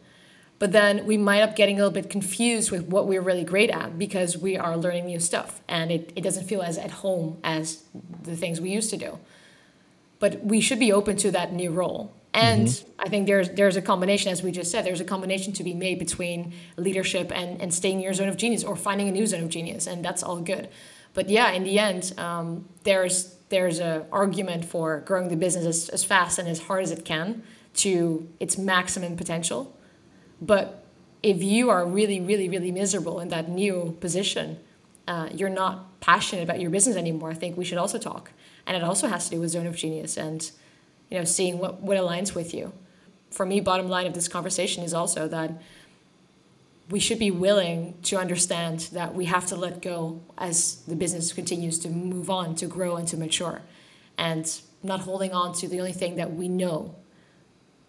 But 0.60 0.72
then 0.72 1.06
we 1.06 1.18
might 1.18 1.42
up 1.42 1.56
getting 1.56 1.76
a 1.76 1.80
little 1.80 1.92
bit 1.92 2.10
confused 2.10 2.72
with 2.72 2.88
what 2.88 3.08
we're 3.08 3.22
really 3.22 3.44
great 3.44 3.70
at 3.70 4.00
because 4.00 4.38
we 4.38 4.58
are 4.58 4.76
learning 4.76 5.06
new 5.06 5.20
stuff 5.20 5.62
and 5.68 5.92
it, 5.92 6.12
it 6.16 6.22
doesn't 6.22 6.46
feel 6.46 6.64
as 6.64 6.80
at 6.80 6.90
home 6.90 7.38
as 7.44 7.84
the 8.24 8.36
things 8.36 8.60
we 8.60 8.72
used 8.72 8.90
to 8.90 8.98
do. 8.98 9.20
But 10.20 10.44
we 10.44 10.60
should 10.62 10.80
be 10.80 10.92
open 10.92 11.16
to 11.18 11.32
that 11.32 11.54
new 11.54 11.70
role 11.70 12.12
and 12.38 12.68
mm-hmm. 12.68 12.92
I 13.00 13.10
think 13.10 13.26
there's 13.26 13.50
there's 13.50 13.78
a 13.78 13.82
combination, 13.82 14.32
as 14.32 14.44
we 14.44 14.52
just 14.52 14.70
said, 14.70 14.86
there's 14.86 15.02
a 15.02 15.06
combination 15.06 15.54
to 15.54 15.64
be 15.64 15.74
made 15.74 15.98
between 15.98 16.54
leadership 16.76 17.32
and, 17.34 17.60
and 17.60 17.74
staying 17.74 17.98
in 17.98 18.04
your 18.04 18.14
zone 18.14 18.30
of 18.30 18.38
genius 18.38 18.64
or 18.64 18.76
finding 18.76 19.08
a 19.08 19.12
new 19.12 19.26
zone 19.26 19.44
of 19.44 19.50
genius, 19.50 19.88
and 19.88 20.06
that's 20.06 20.22
all 20.22 20.40
good. 20.40 20.70
But 21.16 21.30
yeah, 21.30 21.52
in 21.52 21.64
the 21.64 21.80
end, 21.80 22.14
um, 22.20 22.68
there's 22.84 23.36
there's 23.50 23.80
a 23.80 24.06
argument 24.12 24.66
for 24.66 25.00
growing 25.00 25.30
the 25.30 25.36
business 25.36 25.66
as, 25.66 25.90
as 25.90 26.04
fast 26.04 26.38
and 26.38 26.48
as 26.48 26.60
hard 26.60 26.84
as 26.84 26.92
it 26.92 27.06
can 27.06 27.42
to 27.76 28.28
its 28.40 28.56
maximum 28.56 29.18
potential. 29.18 29.76
But 30.42 30.86
if 31.24 31.42
you 31.42 31.70
are 31.70 31.86
really, 31.86 32.20
really, 32.22 32.48
really 32.50 32.72
miserable 32.72 33.20
in 33.20 33.30
that 33.30 33.50
new 33.50 33.98
position, 34.00 34.60
uh, 35.08 35.30
you're 35.34 35.50
not 35.50 36.00
passionate 36.00 36.44
about 36.44 36.60
your 36.60 36.70
business 36.70 36.96
anymore. 36.96 37.32
I 37.32 37.34
think 37.34 37.58
we 37.58 37.66
should 37.66 37.78
also 37.78 37.98
talk, 37.98 38.32
and 38.66 38.78
it 38.78 38.84
also 38.84 39.08
has 39.08 39.26
to 39.26 39.32
do 39.32 39.42
with 39.42 39.52
zone 39.52 39.66
of 39.66 39.76
genius 39.76 40.18
and 40.18 40.50
you 41.10 41.18
know, 41.18 41.24
seeing 41.24 41.58
what, 41.58 41.82
what 41.82 41.98
aligns 41.98 42.36
with 42.36 42.54
you. 42.54 42.74
For 43.32 43.46
me, 43.46 43.60
bottom 43.60 43.90
line 43.90 44.08
of 44.08 44.14
this 44.14 44.28
conversation 44.28 44.84
is 44.84 44.94
also 44.94 45.28
that 45.28 45.52
we 46.90 47.00
should 47.00 47.20
be 47.20 47.32
willing 47.32 47.96
to 48.04 48.18
understand 48.18 48.90
that 48.94 49.14
we 49.14 49.26
have 49.26 49.46
to 49.48 49.56
let 49.56 49.82
go 49.82 50.22
as 50.38 50.84
the 50.88 50.96
business 50.96 51.34
continues 51.34 51.80
to 51.80 51.90
move 51.90 52.30
on, 52.30 52.56
to 52.56 52.68
grow, 52.68 52.96
and 52.96 53.08
to 53.10 53.18
mature, 53.18 53.62
and 54.18 54.62
not 54.84 55.02
holding 55.02 55.34
on 55.34 55.54
to 55.54 55.68
the 55.68 55.80
only 55.80 55.92
thing 55.92 56.16
that 56.16 56.34
we 56.34 56.48
know, 56.48 56.96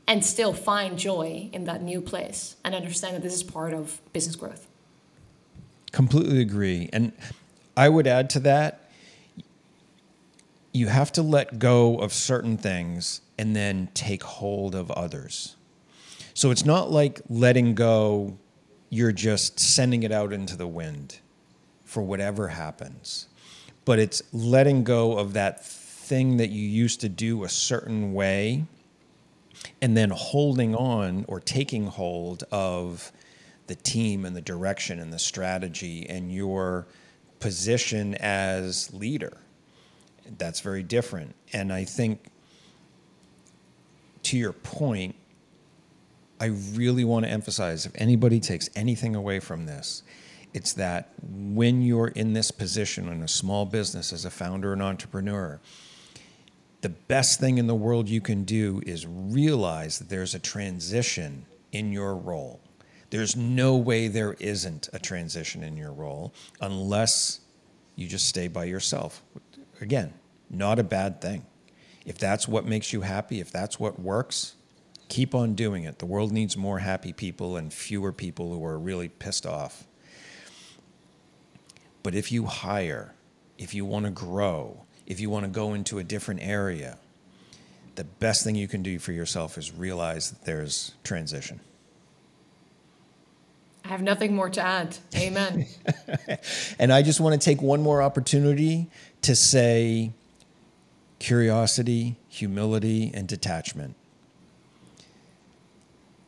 and 0.08 0.24
still 0.24 0.54
find 0.54 0.98
joy 0.98 1.50
in 1.52 1.64
that 1.64 1.82
new 1.82 2.00
place 2.00 2.56
and 2.64 2.74
understand 2.74 3.14
that 3.14 3.22
this 3.22 3.34
is 3.34 3.42
part 3.42 3.74
of 3.74 4.00
business 4.14 4.34
growth. 4.34 4.66
Completely 5.92 6.40
agree. 6.40 6.88
And 6.94 7.12
I 7.76 7.90
would 7.90 8.06
add 8.06 8.30
to 8.30 8.40
that 8.40 8.90
you 10.72 10.86
have 10.88 11.12
to 11.12 11.22
let 11.22 11.58
go 11.58 11.98
of 11.98 12.12
certain 12.12 12.56
things 12.56 13.20
and 13.38 13.54
then 13.54 13.88
take 13.94 14.22
hold 14.22 14.74
of 14.74 14.90
others. 14.92 15.56
So 16.34 16.50
it's 16.50 16.64
not 16.64 16.90
like 16.90 17.20
letting 17.28 17.74
go, 17.74 18.38
you're 18.90 19.12
just 19.12 19.58
sending 19.58 20.04
it 20.04 20.12
out 20.12 20.32
into 20.32 20.56
the 20.56 20.66
wind 20.66 21.18
for 21.84 22.02
whatever 22.02 22.48
happens. 22.48 23.26
But 23.84 23.98
it's 23.98 24.22
letting 24.32 24.84
go 24.84 25.18
of 25.18 25.32
that 25.32 25.64
thing 25.64 26.36
that 26.36 26.50
you 26.50 26.66
used 26.66 27.00
to 27.00 27.08
do 27.08 27.44
a 27.44 27.48
certain 27.48 28.14
way 28.14 28.66
and 29.80 29.96
then 29.96 30.10
holding 30.10 30.74
on 30.74 31.24
or 31.28 31.40
taking 31.40 31.86
hold 31.86 32.44
of 32.50 33.12
the 33.66 33.74
team 33.74 34.24
and 34.24 34.34
the 34.34 34.40
direction 34.40 34.98
and 34.98 35.12
the 35.12 35.18
strategy 35.18 36.06
and 36.08 36.32
your 36.32 36.86
position 37.38 38.14
as 38.16 38.92
leader 38.92 39.38
that's 40.36 40.60
very 40.60 40.82
different. 40.82 41.34
And 41.52 41.72
I 41.72 41.84
think, 41.84 42.20
to 44.24 44.36
your 44.36 44.52
point, 44.52 45.14
I 46.40 46.46
really 46.46 47.04
want 47.04 47.24
to 47.24 47.30
emphasize 47.30 47.86
if 47.86 47.92
anybody 47.94 48.40
takes 48.40 48.68
anything 48.76 49.14
away 49.14 49.40
from 49.40 49.66
this, 49.66 50.02
it's 50.52 50.72
that 50.74 51.12
when 51.22 51.82
you're 51.82 52.08
in 52.08 52.32
this 52.32 52.50
position 52.50 53.08
in 53.08 53.22
a 53.22 53.28
small 53.28 53.64
business 53.64 54.12
as 54.12 54.24
a 54.24 54.30
founder 54.30 54.72
and 54.72 54.82
entrepreneur, 54.82 55.60
the 56.80 56.88
best 56.88 57.40
thing 57.40 57.58
in 57.58 57.66
the 57.66 57.74
world 57.74 58.08
you 58.08 58.20
can 58.20 58.44
do 58.44 58.80
is 58.86 59.06
realize 59.06 59.98
that 59.98 60.08
there's 60.08 60.34
a 60.34 60.38
transition 60.38 61.44
in 61.72 61.92
your 61.92 62.16
role. 62.16 62.60
There's 63.10 63.36
no 63.36 63.76
way 63.76 64.08
there 64.08 64.34
isn't 64.34 64.88
a 64.92 64.98
transition 64.98 65.62
in 65.62 65.76
your 65.76 65.92
role 65.92 66.34
unless 66.60 67.40
you 67.96 68.06
just 68.06 68.28
stay 68.28 68.48
by 68.48 68.64
yourself, 68.64 69.22
Again, 69.80 70.14
not 70.50 70.78
a 70.78 70.84
bad 70.84 71.20
thing. 71.20 71.46
If 72.04 72.18
that's 72.18 72.48
what 72.48 72.64
makes 72.64 72.92
you 72.92 73.02
happy, 73.02 73.40
if 73.40 73.52
that's 73.52 73.78
what 73.78 74.00
works, 74.00 74.56
keep 75.08 75.34
on 75.34 75.54
doing 75.54 75.84
it. 75.84 75.98
The 75.98 76.06
world 76.06 76.32
needs 76.32 76.56
more 76.56 76.80
happy 76.80 77.12
people 77.12 77.56
and 77.56 77.72
fewer 77.72 78.12
people 78.12 78.52
who 78.52 78.64
are 78.64 78.78
really 78.78 79.08
pissed 79.08 79.46
off. 79.46 79.84
But 82.02 82.14
if 82.14 82.32
you 82.32 82.46
hire, 82.46 83.14
if 83.56 83.74
you 83.74 83.84
want 83.84 84.06
to 84.06 84.10
grow, 84.10 84.84
if 85.08 85.18
you 85.20 85.30
want 85.30 85.44
to 85.46 85.50
go 85.50 85.72
into 85.72 85.98
a 85.98 86.04
different 86.04 86.40
area, 86.42 86.98
the 87.94 88.04
best 88.04 88.44
thing 88.44 88.54
you 88.54 88.68
can 88.68 88.82
do 88.82 88.98
for 88.98 89.10
yourself 89.10 89.56
is 89.56 89.72
realize 89.72 90.30
that 90.30 90.44
there's 90.44 90.92
transition. 91.02 91.58
I 93.86 93.88
have 93.88 94.02
nothing 94.02 94.36
more 94.36 94.50
to 94.50 94.60
add. 94.60 94.98
Amen. 95.16 95.66
and 96.78 96.92
I 96.92 97.00
just 97.00 97.20
want 97.20 97.40
to 97.40 97.42
take 97.42 97.62
one 97.62 97.80
more 97.80 98.02
opportunity 98.02 98.90
to 99.22 99.34
say 99.34 100.12
curiosity, 101.18 102.16
humility, 102.28 103.10
and 103.14 103.26
detachment. 103.26 103.96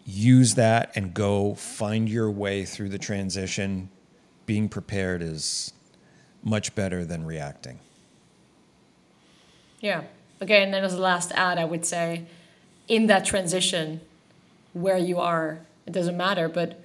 Use 0.06 0.54
that 0.54 0.90
and 0.94 1.12
go 1.12 1.54
find 1.54 2.08
your 2.08 2.30
way 2.30 2.64
through 2.64 2.88
the 2.88 2.98
transition. 2.98 3.90
Being 4.46 4.70
prepared 4.70 5.20
is 5.20 5.74
much 6.42 6.74
better 6.74 7.04
than 7.04 7.26
reacting. 7.26 7.78
Yeah. 9.80 10.04
Okay, 10.42 10.62
and 10.62 10.72
then 10.72 10.84
as 10.84 10.94
a 10.94 11.00
last 11.00 11.32
ad, 11.32 11.58
I 11.58 11.64
would 11.64 11.84
say 11.84 12.24
in 12.88 13.06
that 13.08 13.24
transition 13.24 14.00
where 14.72 14.98
you 14.98 15.18
are, 15.18 15.60
it 15.86 15.92
doesn't 15.92 16.16
matter, 16.16 16.48
but 16.48 16.82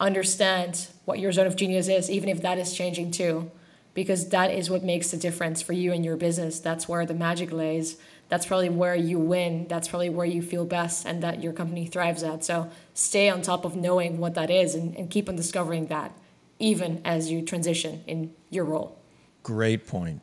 understand 0.00 0.88
what 1.04 1.18
your 1.18 1.32
zone 1.32 1.46
of 1.46 1.56
genius 1.56 1.88
is, 1.88 2.10
even 2.10 2.28
if 2.28 2.42
that 2.42 2.58
is 2.58 2.72
changing 2.74 3.10
too 3.10 3.50
because 3.94 4.28
that 4.30 4.50
is 4.50 4.68
what 4.68 4.82
makes 4.82 5.12
the 5.12 5.16
difference 5.16 5.62
for 5.62 5.72
you 5.72 5.92
and 5.92 6.04
your 6.04 6.16
business. 6.16 6.58
That's 6.58 6.88
where 6.88 7.06
the 7.06 7.14
magic 7.14 7.52
lays. 7.52 7.96
That's 8.28 8.44
probably 8.44 8.68
where 8.68 8.96
you 8.96 9.18
win. 9.18 9.66
That's 9.68 9.86
probably 9.86 10.10
where 10.10 10.26
you 10.26 10.42
feel 10.42 10.64
best 10.64 11.06
and 11.06 11.22
that 11.22 11.42
your 11.42 11.52
company 11.52 11.86
thrives 11.86 12.22
at. 12.22 12.44
So 12.44 12.70
stay 12.92 13.30
on 13.30 13.42
top 13.42 13.64
of 13.64 13.76
knowing 13.76 14.18
what 14.18 14.34
that 14.34 14.50
is 14.50 14.74
and, 14.74 14.96
and 14.96 15.08
keep 15.08 15.28
on 15.28 15.36
discovering 15.36 15.86
that, 15.86 16.12
even 16.58 17.00
as 17.04 17.30
you 17.30 17.42
transition 17.42 18.02
in 18.06 18.34
your 18.50 18.64
role. 18.64 18.98
Great 19.44 19.86
point. 19.86 20.20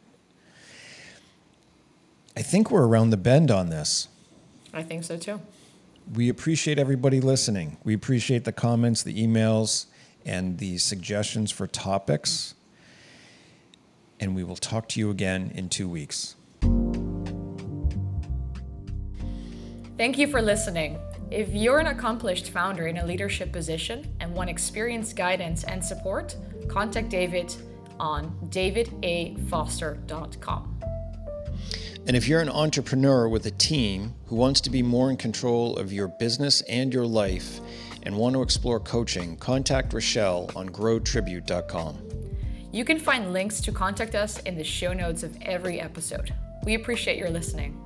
I 2.36 2.42
think 2.42 2.72
we're 2.72 2.88
around 2.88 3.10
the 3.10 3.18
bend 3.18 3.52
on 3.52 3.70
this. 3.70 4.08
I 4.74 4.84
think 4.84 5.04
so 5.04 5.18
too. 5.18 5.42
We 6.14 6.30
appreciate 6.30 6.80
everybody 6.80 7.22
listening. 7.22 7.78
We 7.84 7.94
appreciate 7.94 8.46
the 8.46 8.52
comments, 8.52 9.04
the 9.04 9.16
emails, 9.16 9.86
and 10.26 10.58
the 10.58 10.78
suggestions 10.78 11.52
for 11.52 11.68
topics. 11.68 12.56
And 14.20 14.36
we 14.36 14.44
will 14.44 14.56
talk 14.56 14.88
to 14.90 15.00
you 15.00 15.10
again 15.10 15.52
in 15.56 15.70
two 15.70 15.90
weeks. 15.90 16.36
Thank 19.98 20.18
you 20.18 20.28
for 20.28 20.42
listening. 20.42 21.00
If 21.30 21.54
you're 21.54 21.80
an 21.80 21.88
accomplished 21.88 22.50
founder 22.50 22.88
in 22.88 22.98
a 22.98 23.06
leadership 23.06 23.54
position 23.54 24.14
and 24.20 24.34
want 24.34 24.50
experienced 24.50 25.16
guidance 25.16 25.64
and 25.64 25.82
support, 25.84 26.36
contact 26.68 27.10
David 27.10 27.56
on 28.00 28.32
davidafoster.com. 28.50 30.81
And 32.08 32.18
if 32.18 32.28
you're 32.28 32.42
an 32.42 32.50
entrepreneur 32.50 33.28
with 33.30 33.46
a 33.46 33.52
team 33.52 34.16
who 34.26 34.36
wants 34.36 34.60
to 34.62 34.70
be 34.70 34.82
more 34.82 35.12
in 35.12 35.18
control 35.18 35.78
of 35.78 35.94
your 35.94 36.08
business 36.08 36.62
and 36.62 36.92
your 36.94 37.06
life 37.06 37.60
and 38.04 38.18
want 38.18 38.34
to 38.36 38.42
explore 38.42 38.80
coaching, 38.80 39.38
contact 39.38 39.94
Rachelle 39.94 40.54
on 40.56 40.70
growtribute.com. 40.70 42.00
You 42.72 42.86
can 42.86 43.00
find 43.00 43.34
links 43.34 43.62
to 43.62 43.72
contact 43.72 44.16
us 44.16 44.40
in 44.40 44.56
the 44.56 44.64
show 44.64 44.94
notes 44.94 45.24
of 45.24 45.38
every 45.42 45.80
episode. 45.80 46.34
We 46.64 46.74
appreciate 46.74 47.18
your 47.18 47.30
listening. 47.30 47.80